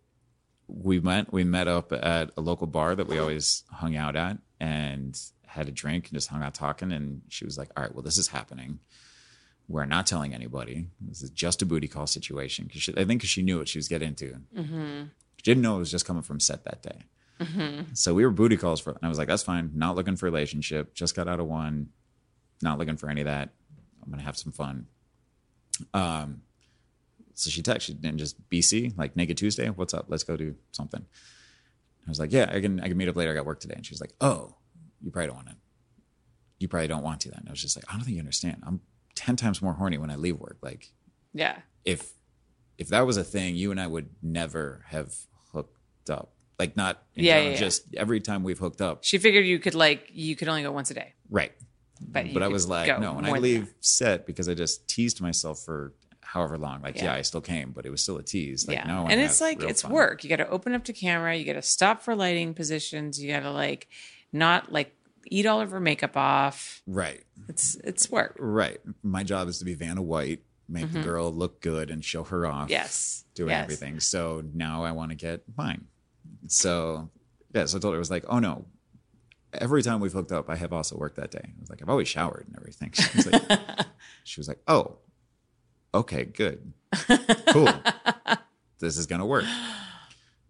[0.69, 1.33] we went.
[1.33, 5.67] We met up at a local bar that we always hung out at, and had
[5.67, 6.93] a drink and just hung out talking.
[6.93, 8.79] And she was like, "All right, well, this is happening.
[9.67, 10.89] We're not telling anybody.
[11.01, 13.79] This is just a booty call situation." Because I think 'cause she knew what she
[13.79, 14.41] was getting into.
[14.57, 15.05] Mm-hmm.
[15.37, 17.03] She didn't know it was just coming from set that day.
[17.41, 17.95] Mm-hmm.
[17.95, 19.71] So we were booty calls for, and I was like, that's fine.
[19.75, 20.95] Not looking for a relationship.
[20.95, 21.91] Just got out of one.
[22.61, 23.51] Not looking for any of that.
[24.03, 24.87] I'm gonna have some fun.
[25.95, 26.43] Um,
[27.39, 29.69] so she texted and just BC like Naked Tuesday.
[29.69, 30.07] What's up?
[30.09, 31.05] Let's go do something.
[32.07, 32.81] I was like, yeah, I can.
[32.81, 33.31] I can meet up later.
[33.31, 33.75] I got work today.
[33.77, 34.57] And she was like, oh,
[35.03, 35.57] you probably don't want to.
[36.59, 37.31] You probably don't want to.
[37.31, 38.63] Then I was just like, I don't think you understand.
[38.67, 38.81] I'm
[39.15, 40.59] ten times more horny when I leave work.
[40.63, 40.91] Like
[41.33, 41.59] Yeah.
[41.85, 42.13] if
[42.79, 45.15] if that was a thing, you and I would never have
[45.53, 46.33] hooked up.
[46.59, 47.61] Like not in Yeah, general, yeah, yeah.
[47.61, 49.05] just every time we've hooked up.
[49.05, 51.15] She figured you could like you could only go once a day.
[51.31, 51.53] Right.
[52.01, 55.61] But But I was like, no, when I leave set because I just teased myself
[55.61, 55.95] for
[56.33, 56.83] however long.
[56.83, 57.15] Like, yeah, Yeah.
[57.15, 58.69] I still came, but it was still a tease.
[58.69, 58.87] Like, yeah.
[58.87, 60.23] no, and it's like it's work.
[60.25, 61.35] You got to open up to camera.
[61.35, 63.21] You got to stop for lighting positions.
[63.23, 63.89] You got to like
[64.33, 64.95] not like
[65.27, 66.83] eat all of her makeup off.
[66.87, 67.25] Right.
[67.49, 68.37] It's it's work.
[68.39, 68.79] Right.
[69.03, 71.05] My job is to be Vanna White, make the Mhm.
[71.05, 72.69] girl look good and show her off.
[72.69, 73.25] Yes.
[73.35, 73.63] Doing Yes.
[73.65, 73.99] everything.
[74.01, 75.87] So now I want to get mine.
[76.47, 77.11] So
[77.55, 78.67] yeah, so I told her, I was like, oh no.
[79.55, 81.41] Every time we've hooked up, I have also worked that day.
[81.43, 82.91] I was like, I've always showered and everything.
[82.93, 83.43] She was like,
[84.25, 84.99] she was like oh,
[85.95, 86.73] okay, good.
[87.49, 87.69] Cool.
[88.79, 89.45] this is gonna work.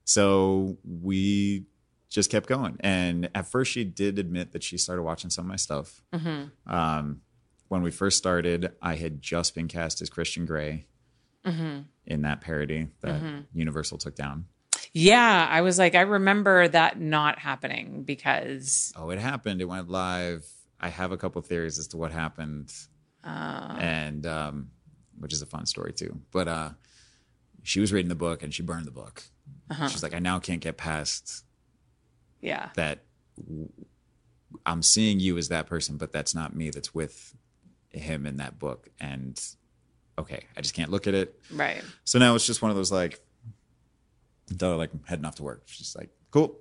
[0.04, 1.64] So we
[2.08, 2.76] just kept going.
[2.80, 6.02] And at first she did admit that she started watching some of my stuff.
[6.14, 6.50] Mhm.
[6.66, 7.20] Um,
[7.68, 10.86] when we first started, I had just been cast as Christian Grey
[11.44, 11.84] Mhm.
[12.06, 13.44] in that parody that Mhm.
[13.52, 14.46] Universal took down.
[14.94, 19.60] Yeah, I was like, I remember that not happening because Oh, it happened.
[19.60, 20.46] It went live.
[20.80, 22.72] I have a couple theories as to what happened,
[23.22, 24.70] uh, and um,
[25.20, 26.20] which is a fun story too.
[26.32, 26.70] But uh,
[27.62, 29.22] she was reading the book and she burned the book.
[29.70, 29.88] Uh-huh.
[29.88, 31.44] She's like, I now can't get past
[32.40, 33.00] yeah, that.
[33.38, 33.68] w-
[34.64, 36.70] I'm seeing you as that person, but that's not me.
[36.70, 37.34] That's with
[37.90, 39.38] him in that book, and
[40.18, 41.38] okay, I just can't look at it.
[41.52, 41.82] right.
[42.04, 43.20] So now it's just one of those like,
[44.48, 45.62] though, like I'm heading off to work.
[45.66, 46.58] She's like, cool.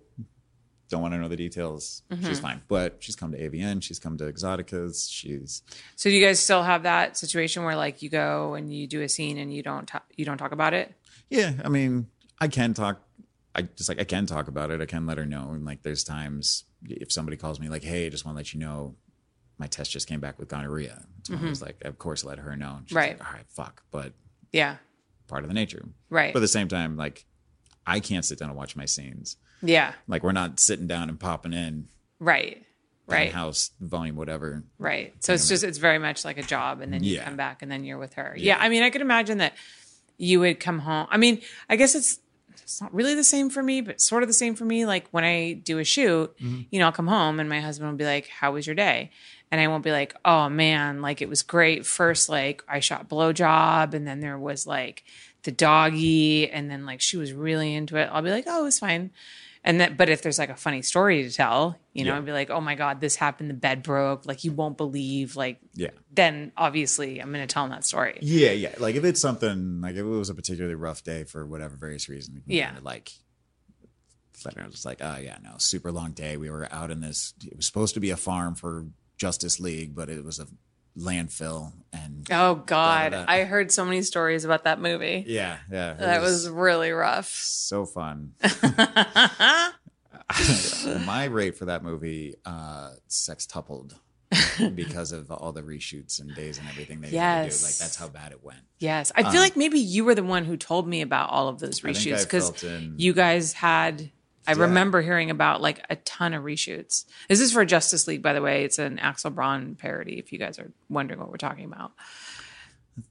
[0.89, 2.01] Don't want to know the details.
[2.09, 2.41] She's Mhm.
[2.41, 2.61] fine.
[2.67, 3.81] But she's come to AVN.
[3.81, 5.11] She's come to Exxxoticas.
[5.11, 5.61] She's
[5.95, 9.01] So do you guys still have that situation where like you go and you do
[9.01, 10.93] a scene and you don't ta- you don't talk about it?
[11.29, 11.53] yeah.
[11.65, 12.07] I mean,
[12.39, 13.01] I can talk.
[13.53, 14.79] I just like I can talk about it.
[14.81, 15.51] I can let her know.
[15.51, 18.53] And like, there's times if somebody calls me like, hey, I just want to let
[18.53, 18.95] you know,
[19.57, 21.05] my test just came back with gonorrhea.
[21.23, 21.49] So I Mhm.
[21.49, 22.81] was like, of course, let her know.
[22.85, 23.17] She's Right.
[23.19, 23.83] like, All right, fuck.
[23.91, 24.13] But
[24.53, 24.77] Yeah.
[25.27, 25.83] part of the nature.
[26.09, 26.31] Right.
[26.31, 27.25] But at the same time, like,
[27.85, 29.37] I can't sit down and watch my scenes.
[29.61, 29.93] Yeah.
[30.07, 31.87] Like we're not sitting down and popping in
[32.19, 32.63] Right.
[33.07, 33.31] Right.
[33.31, 34.63] house volume whatever.
[34.77, 35.13] Right.
[35.23, 37.23] So it's just it's very much like a job and then you Yeah.
[37.25, 38.33] come back and then you're with her.
[38.35, 38.57] Yeah.
[38.57, 38.63] Yeah.
[38.63, 39.53] I mean, I could imagine that
[40.17, 41.07] you would come home.
[41.09, 42.19] I mean, I guess it's
[42.63, 44.85] it's not really the same for me, but sort of the same for me.
[44.85, 46.63] Like when I do a shoot, mm-hmm.
[46.69, 49.11] you know, I'll come home and my husband will be like, How was your day?
[49.51, 51.85] And I won't be like, Oh man, like it was great.
[51.85, 55.05] First, like I shot blowjob, and then there was like
[55.43, 58.09] the doggy, and then like she was really into it.
[58.11, 59.11] I'll be like, Oh, it was fine.
[59.67, 62.17] And that, but if there's like a funny story to tell, you know, Yeah.
[62.19, 63.49] I'd be like, oh my God, this happened.
[63.49, 64.25] The bed broke.
[64.25, 65.35] Like, you won't believe.
[65.35, 65.89] Like, Yeah.
[66.09, 68.17] then obviously I'm going to tell him that story.
[68.21, 68.75] Yeah, yeah.
[68.79, 72.07] Like if it's something like if it was a particularly rough day for whatever various
[72.07, 72.67] reason, Yeah.
[72.67, 73.11] kinda, like
[74.45, 76.37] let her know just like, oh yeah, no, super long day.
[76.37, 78.85] We were out in this it was supposed to be a farm for
[79.17, 80.47] Justice League, but it was a
[80.97, 83.11] landfill and Oh God.
[83.11, 83.31] Da, da, da.
[83.31, 85.23] I heard so many stories about that movie.
[85.27, 85.93] Yeah, yeah.
[85.93, 87.29] That was really rough.
[87.29, 88.33] so fun.
[91.05, 93.93] my rate for that movie uh sextupled
[94.75, 97.59] because of all the reshoots and days and everything they had to Yes.
[97.61, 97.65] do.
[97.65, 98.59] Like that's how bad it went.
[98.79, 101.47] Yes, I feel Um, like maybe you were the one who told me about all
[101.47, 102.63] of those reshoots because
[102.97, 104.11] you guys had.
[104.47, 104.61] I Yeah.
[104.61, 107.05] remember hearing about like a ton of reshoots.
[107.27, 108.63] This is for Justice League, by the way.
[108.63, 110.17] It's an Axel Braun parody.
[110.19, 111.91] If you guys are wondering what we're talking about,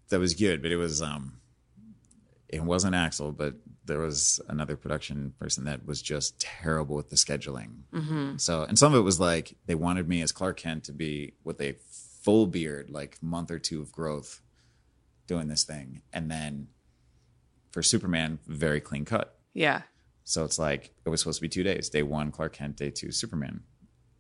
[0.09, 1.39] That was good, but it was um
[2.49, 7.17] it wasn't Axel, but there was another production person that was just terrible with the
[7.17, 7.83] scheduling.
[7.93, 8.37] Mm-hmm.
[8.39, 11.35] So, and some of it was like they wanted me as Clark Kent to be
[11.45, 11.77] with a
[12.23, 14.41] full beard, like month or two of growth,
[15.29, 16.69] doing this thing, and then
[17.71, 19.39] for Superman, very clean cut.
[19.55, 19.83] yeah,
[20.29, 21.89] So it's like it was supposed to be two days.
[21.89, 22.75] Day one, Clark Kent.
[22.77, 23.61] Day two, Superman.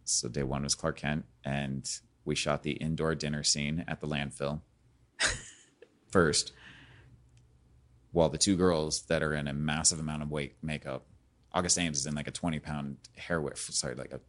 [0.04, 1.84] So day one was Clark Kent, and
[2.24, 4.61] we shot the indoor dinner scene at the landfill
[6.12, 6.52] first,
[8.12, 11.07] while the two girls that are in a massive amount of weight makeup.
[11.52, 13.59] August Ames is in like a twenty pound hair whip.
[13.59, 14.20] Sorry, like a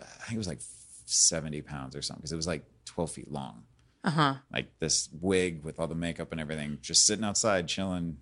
[0.00, 0.62] I think it was like
[1.04, 3.64] seventy pounds or something because it was like twelve feet long.
[4.04, 4.34] uh huh.
[4.50, 8.16] Like this wig with all the makeup and everything, just sitting outside chilling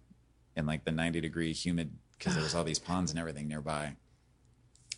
[0.56, 3.96] in like the 90 degree humid because there was all these ponds and everything nearby.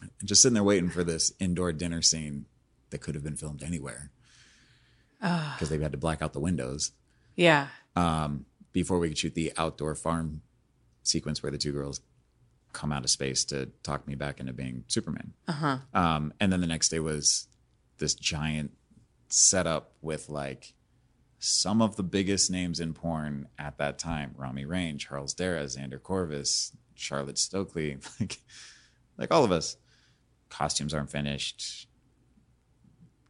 [0.01, 2.45] And just sitting there waiting for this indoor dinner scene
[2.91, 4.11] that could have been filmed anywhere
[5.21, 6.91] because they had to black out the windows
[7.37, 10.43] Yeah, um, before we could shoot the outdoor farm
[11.05, 12.01] sequence where the two girls
[12.73, 15.33] come out of space to talk me back into being Superman.
[15.47, 15.79] uh-huh.
[15.95, 17.47] Um, and then the next day was
[17.99, 18.73] this giant
[19.29, 20.75] setup with like
[21.39, 26.03] some of the biggest names in porn at that time: Romi Rain, Charles Dera, Xander
[26.03, 28.39] Corvus, Charlotte Stokely, like
[29.19, 29.77] like all of us.
[30.49, 31.89] Costumes aren't finished.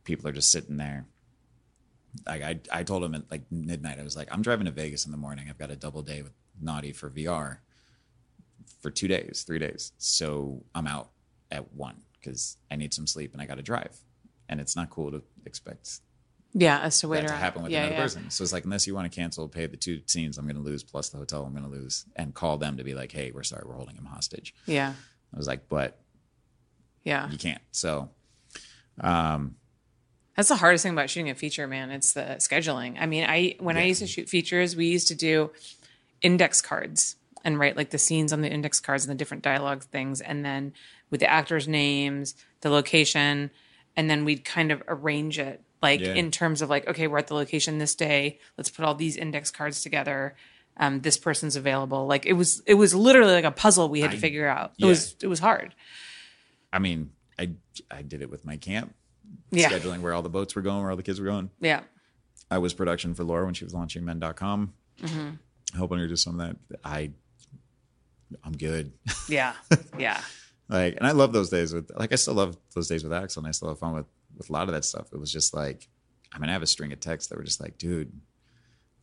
[0.04, 1.06] People are just sitting there.
[2.26, 5.06] Like I, I told him at like midnight, I was like, I'm driving to Vegas
[5.06, 5.46] in the morning.
[5.48, 7.58] I've got a double day with Naughty for VR
[8.80, 9.92] for two days, three days.
[9.98, 11.10] So I'm out
[11.50, 13.96] at one because I need some sleep and I got to drive.
[14.48, 16.00] And it's not cool to expect
[16.54, 16.80] yeah.
[16.80, 18.02] As to wait that to happen with yeah, another yeah.
[18.02, 18.30] person.
[18.30, 20.62] So it's like, unless you want to cancel, pay the two scenes I'm going to
[20.62, 23.30] lose plus the hotel I'm going to lose and call them to be like, hey,
[23.32, 24.54] we're sorry, we're holding him hostage.
[24.66, 24.92] Yeah,
[25.32, 25.98] I was like, but
[27.04, 27.30] yeah.
[27.30, 27.62] you can't.
[27.70, 28.10] So,
[29.00, 29.56] um,
[30.36, 31.90] That's the hardest thing about shooting a feature, man.
[31.90, 32.96] It's the scheduling.
[33.00, 35.50] I mean, I when I used to shoot features, we used to do
[36.20, 39.82] index cards and write like the scenes on the index cards and the different dialogue
[39.82, 40.74] things, and then
[41.10, 43.50] with the actors' names, the location,
[43.96, 46.14] and then we'd kind of arrange it like Yeah.
[46.14, 48.38] in terms of like, okay, we're at the location this day.
[48.56, 50.36] Let's put all these index cards together.
[50.76, 52.06] Um, this person's available.
[52.06, 54.70] Like it was, it was literally like a puzzle we had to figure out.
[54.78, 54.86] It yeah.
[54.88, 55.74] was, it was hard.
[56.72, 57.50] I mean, I,
[57.90, 58.94] I did it with my camp,
[59.50, 61.50] Yeah, scheduling where all the boats were going, where all the kids were going.
[61.60, 61.80] yeah,
[62.50, 64.72] I was production for Laura when she was launching men.com,
[65.02, 65.30] Mm-hmm.
[65.76, 66.78] helping her do some of that.
[66.84, 67.10] I,
[68.44, 68.92] I'm good.
[69.28, 69.52] yeah,
[69.98, 70.20] yeah.
[70.68, 73.40] like and i love those days with like i still love those days with axel
[73.40, 74.06] and i still have fun with
[74.36, 75.88] with a lot of that stuff it was just like
[76.32, 78.12] i mean i have a string of texts that were just like dude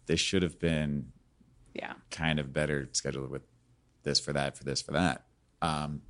[0.06, 1.12] this should have been
[1.74, 1.94] Yeah.
[2.12, 3.44] kind of better scheduled with
[4.04, 5.26] this for that for this for that
[5.62, 6.02] um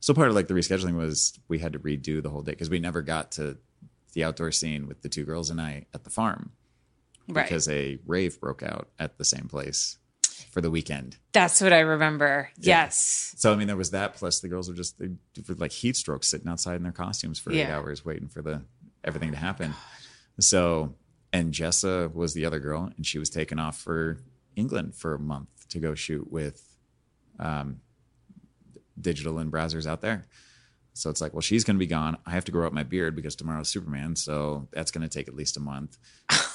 [0.00, 2.70] so part of like the rescheduling was we had to redo the whole day because
[2.70, 3.56] we never got to
[4.12, 6.52] the outdoor scene with the two girls and i at the farm
[7.28, 7.44] Right.
[7.44, 9.98] because a rave broke out at the same place
[10.56, 12.48] for the weekend That's what I remember.
[12.56, 12.84] Yeah.
[12.84, 13.34] Yes.
[13.36, 14.14] So I mean, there was that.
[14.14, 15.10] Plus, the girls were just they
[15.46, 18.62] were like heat strokes, sitting outside in their costumes for eight hours, waiting for the
[19.04, 19.74] everything to happen.
[20.40, 20.94] So,
[21.30, 24.16] and Jessa was the other girl, and she was taken off for
[24.56, 26.66] England for a month to go shoot with
[27.38, 27.80] um,
[28.98, 30.24] digital and Brazzers out there.
[30.94, 32.16] So it's like, well, she's going to be gone.
[32.24, 35.28] I have to grow up my beard because tomorrow's Superman, so that's going to take
[35.28, 35.98] at least a month.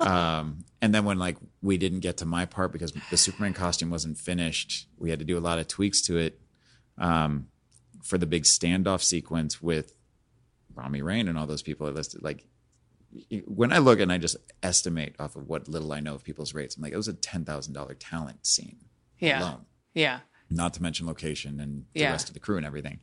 [0.00, 3.90] um, and then when like we didn't get to my part because the Superman costume
[3.90, 6.40] wasn't finished, we had to do a lot of tweaks to it
[6.98, 7.48] um,
[8.02, 9.94] for the big standoff sequence with
[10.74, 12.22] Romi Rain and all those people I listed.
[12.22, 12.44] Like
[13.46, 16.54] when I look and I just estimate off of what little I know of people's
[16.54, 18.78] rates, I'm like, it was a ten thousand dollar talent scene
[19.18, 19.40] Yeah.
[19.40, 20.20] alone Yeah.
[20.50, 22.10] not to mention location and the Yeah.
[22.10, 23.00] rest of the crew and everything.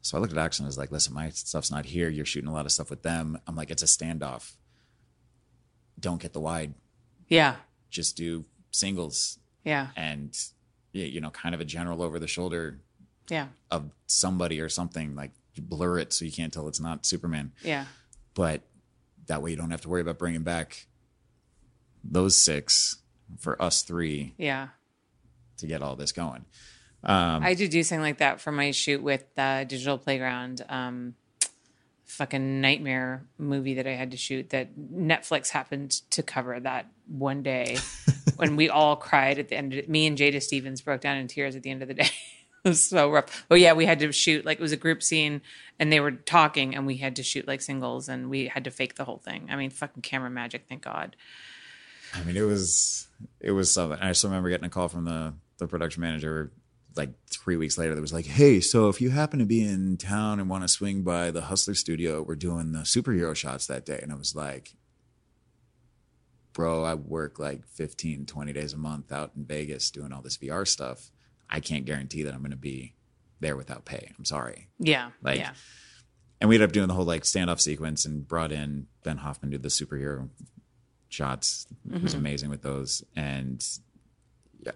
[0.00, 2.08] So I looked at Axel and I was like, listen, my stuff's not here.
[2.08, 3.38] You're shooting a lot of stuff with them.
[3.46, 4.56] I'm like, it's a standoff.
[6.02, 6.74] Don't get the wide.
[7.28, 7.56] Yeah.
[7.88, 9.88] Just do singles Yeah.
[9.96, 10.36] and,
[10.92, 12.80] you know, kind of a general over the shoulder
[13.30, 13.48] Yeah.
[13.70, 15.14] of somebody or something.
[15.14, 17.52] Like blur it so you can't tell it's not Superman.
[17.62, 17.86] Yeah.
[18.34, 18.62] But
[19.26, 20.86] that way you don't have to worry about bringing back
[22.04, 22.96] those six
[23.38, 24.68] for us three Yeah.
[25.58, 26.44] to get all this going.
[27.04, 30.64] Um, I did do something like that for my shoot with uh, Digital Playground.
[30.68, 31.14] Um,
[32.12, 37.42] fucking nightmare movie that I had to shoot that Netflix happened to cover that one
[37.42, 37.78] day
[38.36, 39.74] when we all cried at the end.
[39.74, 39.88] Of.
[39.88, 42.10] Me and Jada Stevens broke down in tears at the end of the day.
[42.64, 43.46] it was so rough.
[43.50, 45.40] Oh yeah, we had to shoot like it was a group scene,
[45.78, 48.70] and they were talking, and we had to shoot like singles, and we had to
[48.70, 49.48] fake the whole thing.
[49.50, 51.16] I mean, fucking camera magic, thank God.
[52.14, 53.08] I mean, it was
[53.40, 53.98] it was something.
[53.98, 56.52] I just remember getting a call from the the production manager
[56.96, 57.94] like three weeks later.
[57.94, 60.68] That was like, "Hey, so if you happen to be in town and want to
[60.68, 64.34] swing by the Hustler Studio, we're doing the superhero shots that day." And I was
[64.34, 64.74] like,
[66.52, 70.38] "Bro, I work like 15, 20 days a month out in Vegas doing all this
[70.38, 71.10] VR stuff.
[71.48, 72.94] I can't guarantee that I'm going to be
[73.40, 74.12] there without pay.
[74.18, 75.52] I'm sorry." Yeah, Like, yeah,
[76.40, 79.52] and we ended up doing the whole like standoff sequence and brought in Ben Hoffman
[79.52, 80.28] to do the superhero
[81.08, 81.66] shots.
[81.88, 82.20] It was mm-hmm.
[82.20, 83.64] amazing with those, and
[84.60, 84.72] yeah,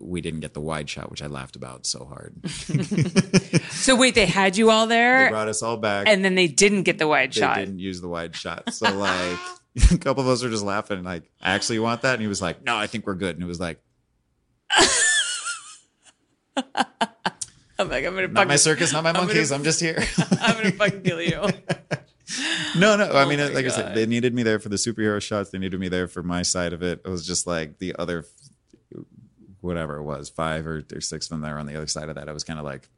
[0.00, 2.36] we didn't get the wide shot, which I laughed about so hard.
[3.70, 5.24] So wait, they had you all there.
[5.26, 7.54] they brought us all back, and then they didn't get the wide shot.
[7.56, 7.66] they shot.
[7.66, 8.72] didn't use the wide shot.
[8.72, 9.38] So like
[9.92, 12.42] a couple of us were just laughing, like, "I actually want that," and he was
[12.42, 13.78] like, "No, I think we're good," and it was like,
[17.78, 19.52] I'm like, I'm gonna "Not my circus, not my gonna- monkeys.
[19.52, 19.98] I'm just here."
[20.40, 21.40] I'm gonna fucking kill you.
[22.76, 23.04] No, no.
[23.04, 25.50] I Oh mean, my like I said, they needed me there for the superhero shots.
[25.50, 27.02] They needed me there for my side of it.
[27.04, 28.24] It was just like the other,
[29.66, 32.14] whatever it was, five or, or six of them there on the other side of
[32.14, 32.28] that.
[32.28, 32.88] I was kind of like,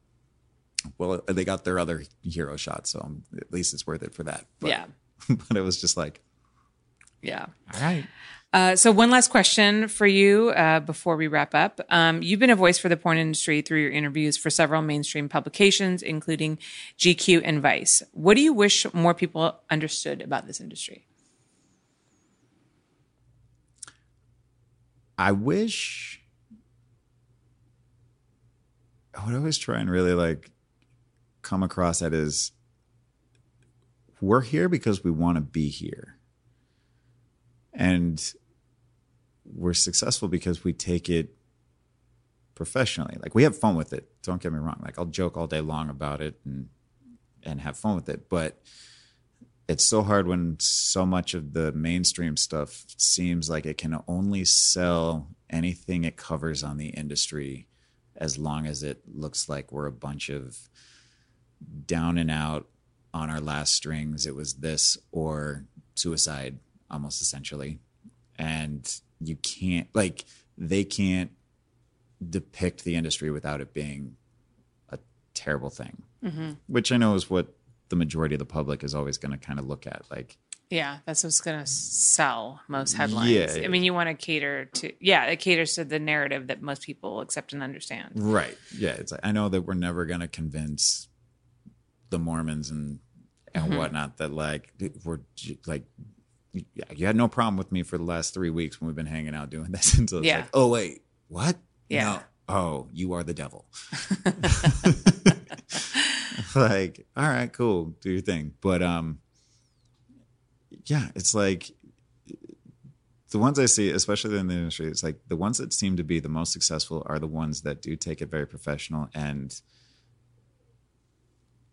[0.97, 4.23] well, they got their other hero shots, so I'm, at least it's worth it for
[4.23, 4.45] that.
[4.59, 4.85] But, yeah,
[5.29, 6.21] but it was just like,
[7.21, 7.47] yeah.
[7.73, 8.05] all right.
[8.51, 11.79] Uh, so one last question for you uh, before we wrap up.
[11.89, 15.29] Um, you've been a voice for the porn industry through your interviews for several mainstream
[15.29, 16.57] publications, including
[16.97, 18.01] GQ and Vice.
[18.11, 21.05] What do you wish more people understood about this industry?
[25.15, 26.18] I wish.
[29.19, 30.49] What would always try and really like
[31.41, 32.53] come across at is
[34.21, 36.17] we're here because we want to be here.
[37.73, 38.21] And
[39.45, 41.35] we're successful because we take it
[42.55, 43.17] professionally.
[43.21, 44.09] Like we have fun with it.
[44.21, 44.79] Don't get me wrong.
[44.83, 46.69] Like I'll joke all day long about it and
[47.43, 48.61] and have fun with it, but
[49.69, 54.43] it's so hard when so much of the mainstream stuff seems like it can only
[54.43, 57.68] sell anything it covers on the industry
[58.19, 60.69] as long as it looks like we're a bunch of
[61.85, 62.67] down and out
[63.13, 65.65] on our last strings it was this or
[65.95, 66.59] suicide
[66.91, 67.79] almost essentially.
[68.37, 68.89] And
[69.19, 70.25] you can't like
[70.57, 71.31] they can't
[72.27, 74.15] depict the industry without it being
[74.89, 74.99] a
[75.33, 76.51] terrible thing mm-hmm.
[76.67, 77.55] which i know is what
[77.89, 80.37] the majority of the public is always going to kind of look at like
[80.69, 83.31] Yeah, that's what's going to sell most headlines.
[83.31, 83.65] Yeah.
[83.65, 86.83] I mean, you want to cater to, yeah, it caters to the narrative that most
[86.83, 88.11] people accept and understand.
[88.15, 88.55] Right.
[88.77, 88.91] Yeah.
[88.91, 91.07] It's like, I know that we're never going to convince
[92.11, 92.99] the Mormons and
[93.55, 94.71] and whatnot that like
[95.03, 95.21] we're
[95.65, 95.83] like
[96.53, 99.07] yeah, you had no problem with me for the last three weeks when we've been
[99.07, 100.37] hanging out doing this until it's Yeah.
[100.41, 101.57] like oh wait what
[101.89, 102.21] Yeah.
[102.47, 102.55] No.
[102.55, 103.65] oh you are the devil
[106.55, 109.19] like all right cool do your thing but um
[110.89, 111.71] yeah it's like
[113.31, 116.03] the ones I see, especially in the industry, it's like the ones that seem to
[116.03, 119.61] be the most successful are the ones that do take it very professional and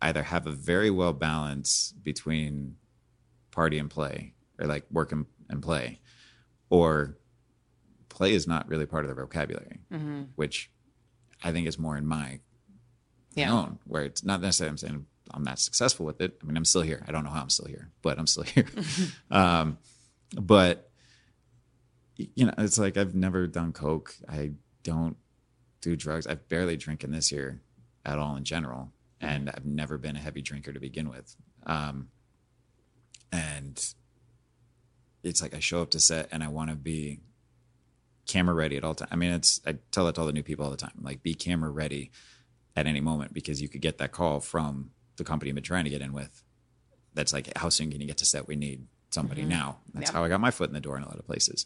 [0.03, 2.75] either have a very well balance between
[3.49, 5.99] party and play, or like work and, and play,
[6.69, 7.17] or
[8.09, 10.23] play is not really part of their vocabulary, mm-hmm.
[10.35, 10.69] which
[11.43, 12.39] I think is more in my
[13.33, 13.51] Yeah.
[13.51, 16.37] own, where it's not necessarily I'm saying I'm not successful with it.
[16.41, 17.03] I mean, I'm still here.
[17.07, 18.67] I don't know how I'm still here, but I'm still here.
[19.31, 19.77] um,
[20.35, 20.89] but
[22.15, 24.15] you know, it's like I've never done coke.
[24.27, 24.53] I
[24.83, 25.17] don't
[25.81, 26.25] do drugs.
[26.25, 27.61] I've barely drinking this year
[28.05, 31.35] at all in general, and I've never been a heavy drinker to begin with.
[31.65, 32.09] Um,
[33.31, 33.93] and
[35.23, 37.19] it's like I show up to set and I want to be
[38.27, 39.09] camera ready at all time.
[39.11, 40.99] I mean, it's I tell that to all the new people all the time.
[41.01, 42.11] Like, be camera ready
[42.75, 45.83] at any moment because you could get that call from the company I've been trying
[45.83, 46.43] to get in with.
[47.13, 48.47] That's like, how soon can you get to set?
[48.47, 49.49] We need somebody mm-hmm.
[49.49, 49.79] now.
[49.93, 50.17] That's Yeah.
[50.17, 51.65] how I got my foot in the door in a lot of places.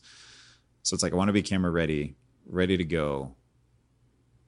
[0.84, 3.36] So it's like I want to be camera ready, ready to go,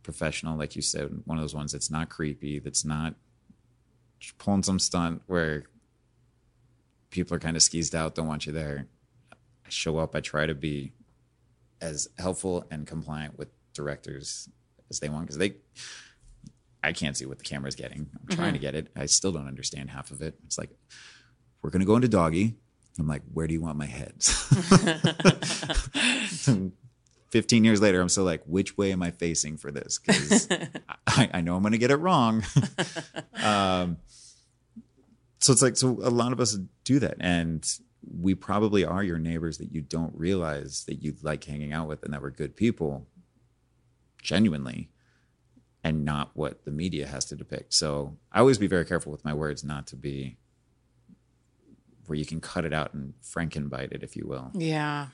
[0.02, 3.16] professional, like you said, one of those ones that's not creepy, that's not
[4.38, 5.64] pulling some stunt where
[7.10, 8.88] people are kind of skeezed out, don't want you there.
[9.32, 10.94] I show up, I try to be
[11.82, 14.50] as helpful and compliant with directors
[14.90, 15.56] as they want because they
[16.84, 18.10] I can't see what the camera's getting.
[18.20, 18.88] I'm trying to get it.
[18.96, 20.36] I still don't understand half of it.
[20.46, 20.72] It's like
[21.62, 22.56] we're gonna go into doggy.
[23.00, 24.24] I'm like, where do you want my head?
[27.34, 29.98] 15 years later, I'm still like, which way am I facing for this?
[29.98, 30.48] Because
[31.08, 32.44] I, I know I'm going to get it wrong.
[33.44, 33.98] um,
[35.40, 37.16] so it's like, so a lot of us do that.
[37.20, 37.68] And
[38.22, 42.04] we probably are your neighbors that you don't realize that you like hanging out with
[42.04, 43.08] and that we're good people,
[44.22, 44.92] genuinely.
[45.84, 47.74] And not what the media has to depict.
[47.74, 50.38] So I always be very careful with my words not to be
[52.08, 54.52] where you can cut it out and frankenbite it, if you will.
[54.54, 55.08] Yeah.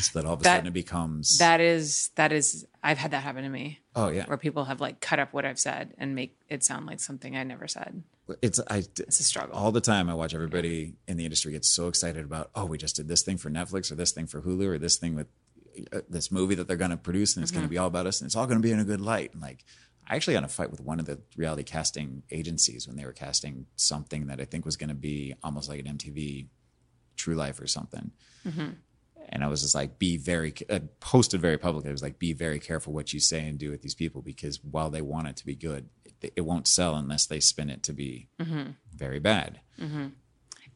[0.00, 3.12] So that all of a That- sudden it becomes That is that is I've had
[3.12, 3.80] that happen to me.
[3.96, 4.26] Oh yeah.
[4.26, 7.34] Where people have like cut up what I've said and make it sound like something
[7.36, 8.02] I never said.
[8.42, 9.54] It's I It's a struggle.
[9.56, 10.08] all the time.
[10.10, 13.22] I watch everybody in the industry get so excited about, oh, we just did this
[13.22, 15.26] thing for Netflix or this thing for Hulu or this thing with
[15.92, 18.06] uh, this movie that they're going to produce and it's going to be all about
[18.06, 19.32] us and it's all going to be in a good light.
[19.32, 19.64] And like,
[20.10, 23.04] I actually got in a fight with one of the reality casting agencies when they
[23.04, 26.48] were casting something that I think was going to be almost like an MTV
[27.16, 28.10] True Life or something.
[28.44, 28.70] Mm-hmm.
[29.28, 31.90] And I was just like, be very, uh, posted very publicly.
[31.90, 34.58] I was like, be very careful what you say and do with these people because
[34.64, 35.88] while they want it to be good,
[36.20, 38.70] it, it won't sell unless they spin it to be mm-hmm.
[38.92, 39.60] very bad.
[39.80, 40.08] Mm-hmm.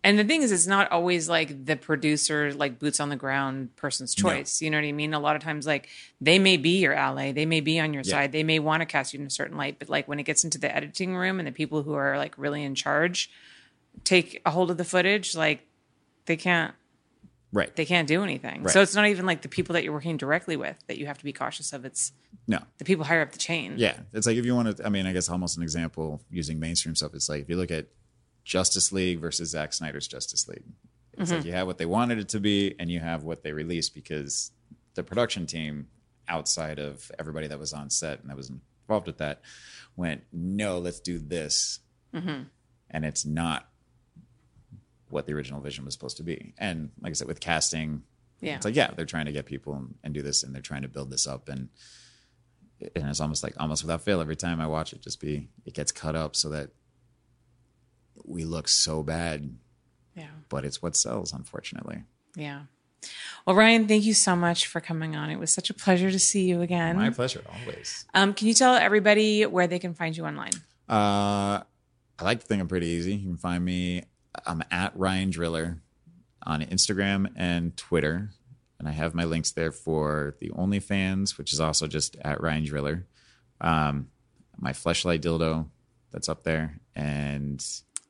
[0.05, 3.75] And the thing is, it's not always like the producer, like boots on the ground
[3.75, 4.61] person's choice.
[4.61, 5.15] You know what I mean?
[5.15, 5.89] A lot of times, like
[6.21, 8.11] they may be your ally, they may be on your Yeah.
[8.13, 10.25] side, they may want to cast you in a certain light, but like when it
[10.25, 13.31] gets into the editing room and the people who are like really in charge
[14.05, 15.67] take a hold of the footage, like
[16.27, 16.75] they can't
[17.53, 17.75] Right.
[17.77, 18.65] they can't do anything.
[18.65, 18.73] Right.
[18.73, 21.19] So it's not even like the people that you're working directly with that you have
[21.19, 21.85] to be cautious of.
[21.85, 22.13] It's
[22.49, 22.59] No.
[22.79, 23.75] the people higher up the chain.
[23.79, 24.01] Yeah.
[24.13, 26.97] It's like if you want to, I mean, I guess almost an example using mainstream
[26.97, 27.15] stuff.
[27.15, 27.87] It's like if you look at
[28.45, 30.65] Justice League versus Zack Snyder's Justice League,
[31.15, 31.39] it's mm-hmm.
[31.39, 33.95] like you have what they wanted it to be and you have what they released
[33.95, 34.51] because
[34.95, 35.89] the production team
[36.29, 38.51] outside of everybody that was on set and that was
[38.85, 39.41] involved with that
[39.97, 41.81] went, no, let's do this.
[42.15, 42.45] Mm-hmm.
[42.91, 43.69] And it's not
[45.09, 46.55] what the original vision was supposed to be.
[46.59, 48.03] And like I said, with casting,
[48.41, 48.57] Yeah.
[48.57, 50.83] it's like, yeah, they're trying to get people and, and do this and they're trying
[50.83, 51.49] to build this up.
[51.49, 51.69] And,
[52.97, 55.75] and it's almost like almost without fail every time I watch it, just be, it
[55.75, 56.71] gets cut up so that
[58.25, 59.57] we look so bad,
[60.15, 60.29] yeah.
[60.49, 62.05] but it's what sells, unfortunately.
[62.37, 62.63] Yeah.
[63.47, 65.31] Well, Ryan, thank you so much for coming on.
[65.31, 66.97] It was such a pleasure to see you again.
[66.97, 68.07] My pleasure, always.
[68.15, 70.53] Um, can you tell everybody where they can find you online?
[70.89, 71.61] Uh,
[72.19, 73.15] I like to think I'm pretty easy.
[73.17, 74.05] You can find me.
[74.47, 75.83] I'm at Ryan Driller
[76.43, 78.31] on Instagram and Twitter,
[78.79, 82.65] and I have my links there for the OnlyFans, which is also just at Ryan
[82.65, 83.07] Driller.
[83.61, 84.09] Um,
[84.59, 85.67] my fleshlight dildo
[86.11, 87.65] that's up there, and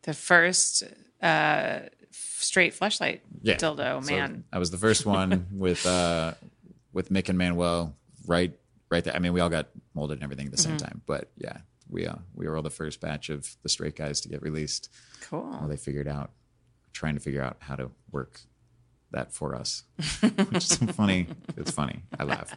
[0.05, 0.83] The first
[1.23, 1.81] uh,
[2.11, 4.45] straight fleshlight yeah, dildo, So man.
[4.53, 6.35] I was the first one with uh,
[6.93, 7.95] with Mick and Manuel
[8.27, 8.53] right
[8.91, 9.15] right there.
[9.17, 10.87] I mean, we all got molded and everything at the same Mm-hmm.
[10.87, 14.21] time, but yeah, we uh, we were all the first batch of the straight guys
[14.23, 14.91] to get released.
[15.23, 15.49] Cool.
[15.51, 16.31] Well, they figured out,
[16.93, 18.41] trying to figure out how to work
[19.11, 19.85] that for us,
[20.51, 21.29] which is funny.
[21.57, 22.03] It's funny.
[22.19, 22.57] I laugh.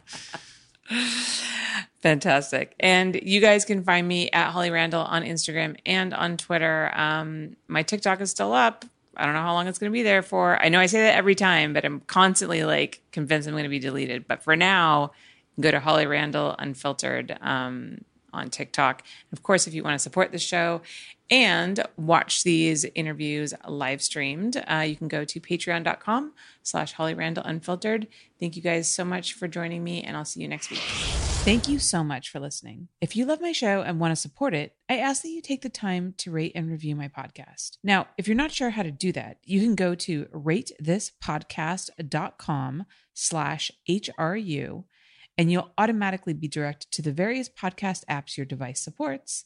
[2.02, 2.76] Fantastic.
[2.80, 6.92] And you guys can find me at Holly Randall on Instagram and on Twitter.
[6.94, 8.86] Um, my TikTok is still up.
[9.16, 10.64] I don't know how long it's going to be there for.
[10.64, 13.70] I know I say that every time, but I'm constantly like convinced I'm going to
[13.70, 14.28] be deleted.
[14.28, 15.12] But for now,
[15.60, 19.02] go to Holly Randall Unfiltered um, on TikTok.
[19.32, 20.82] And Of course, if you want to support the show
[21.30, 27.43] and watch these interviews live streamed, uh, you can go to patreon.com slash Holly Randall
[27.43, 28.07] Unfiltered.
[28.39, 30.80] Thank you guys so much for joining me, and I'll see you next week.
[30.80, 32.89] Thank you so much for listening.
[32.99, 35.61] If you love my show and want to support it, I ask that you take
[35.61, 37.78] the time to rate and review my podcast.
[37.84, 43.71] Now, if you're not sure how to do that, you can go to ratethispodcast.com slash
[43.89, 44.84] HRU
[45.38, 49.45] and you'll automatically be directed to the various podcast apps your device supports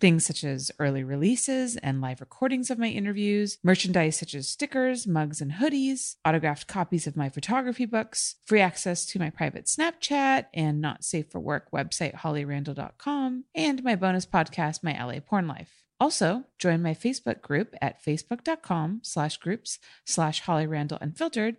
[0.00, 5.06] Things such as early releases and live recordings of my interviews, merchandise such as stickers,
[5.06, 10.46] mugs, and hoodies, autographed copies of my photography books, free access to my private Snapchat
[10.54, 15.84] and not safe for work website, hollyrandall.com, and my bonus podcast, My LA Porn Life.
[16.00, 21.58] Also, join my Facebook group at facebook.com slash groups slash Holly Randall Unfiltered,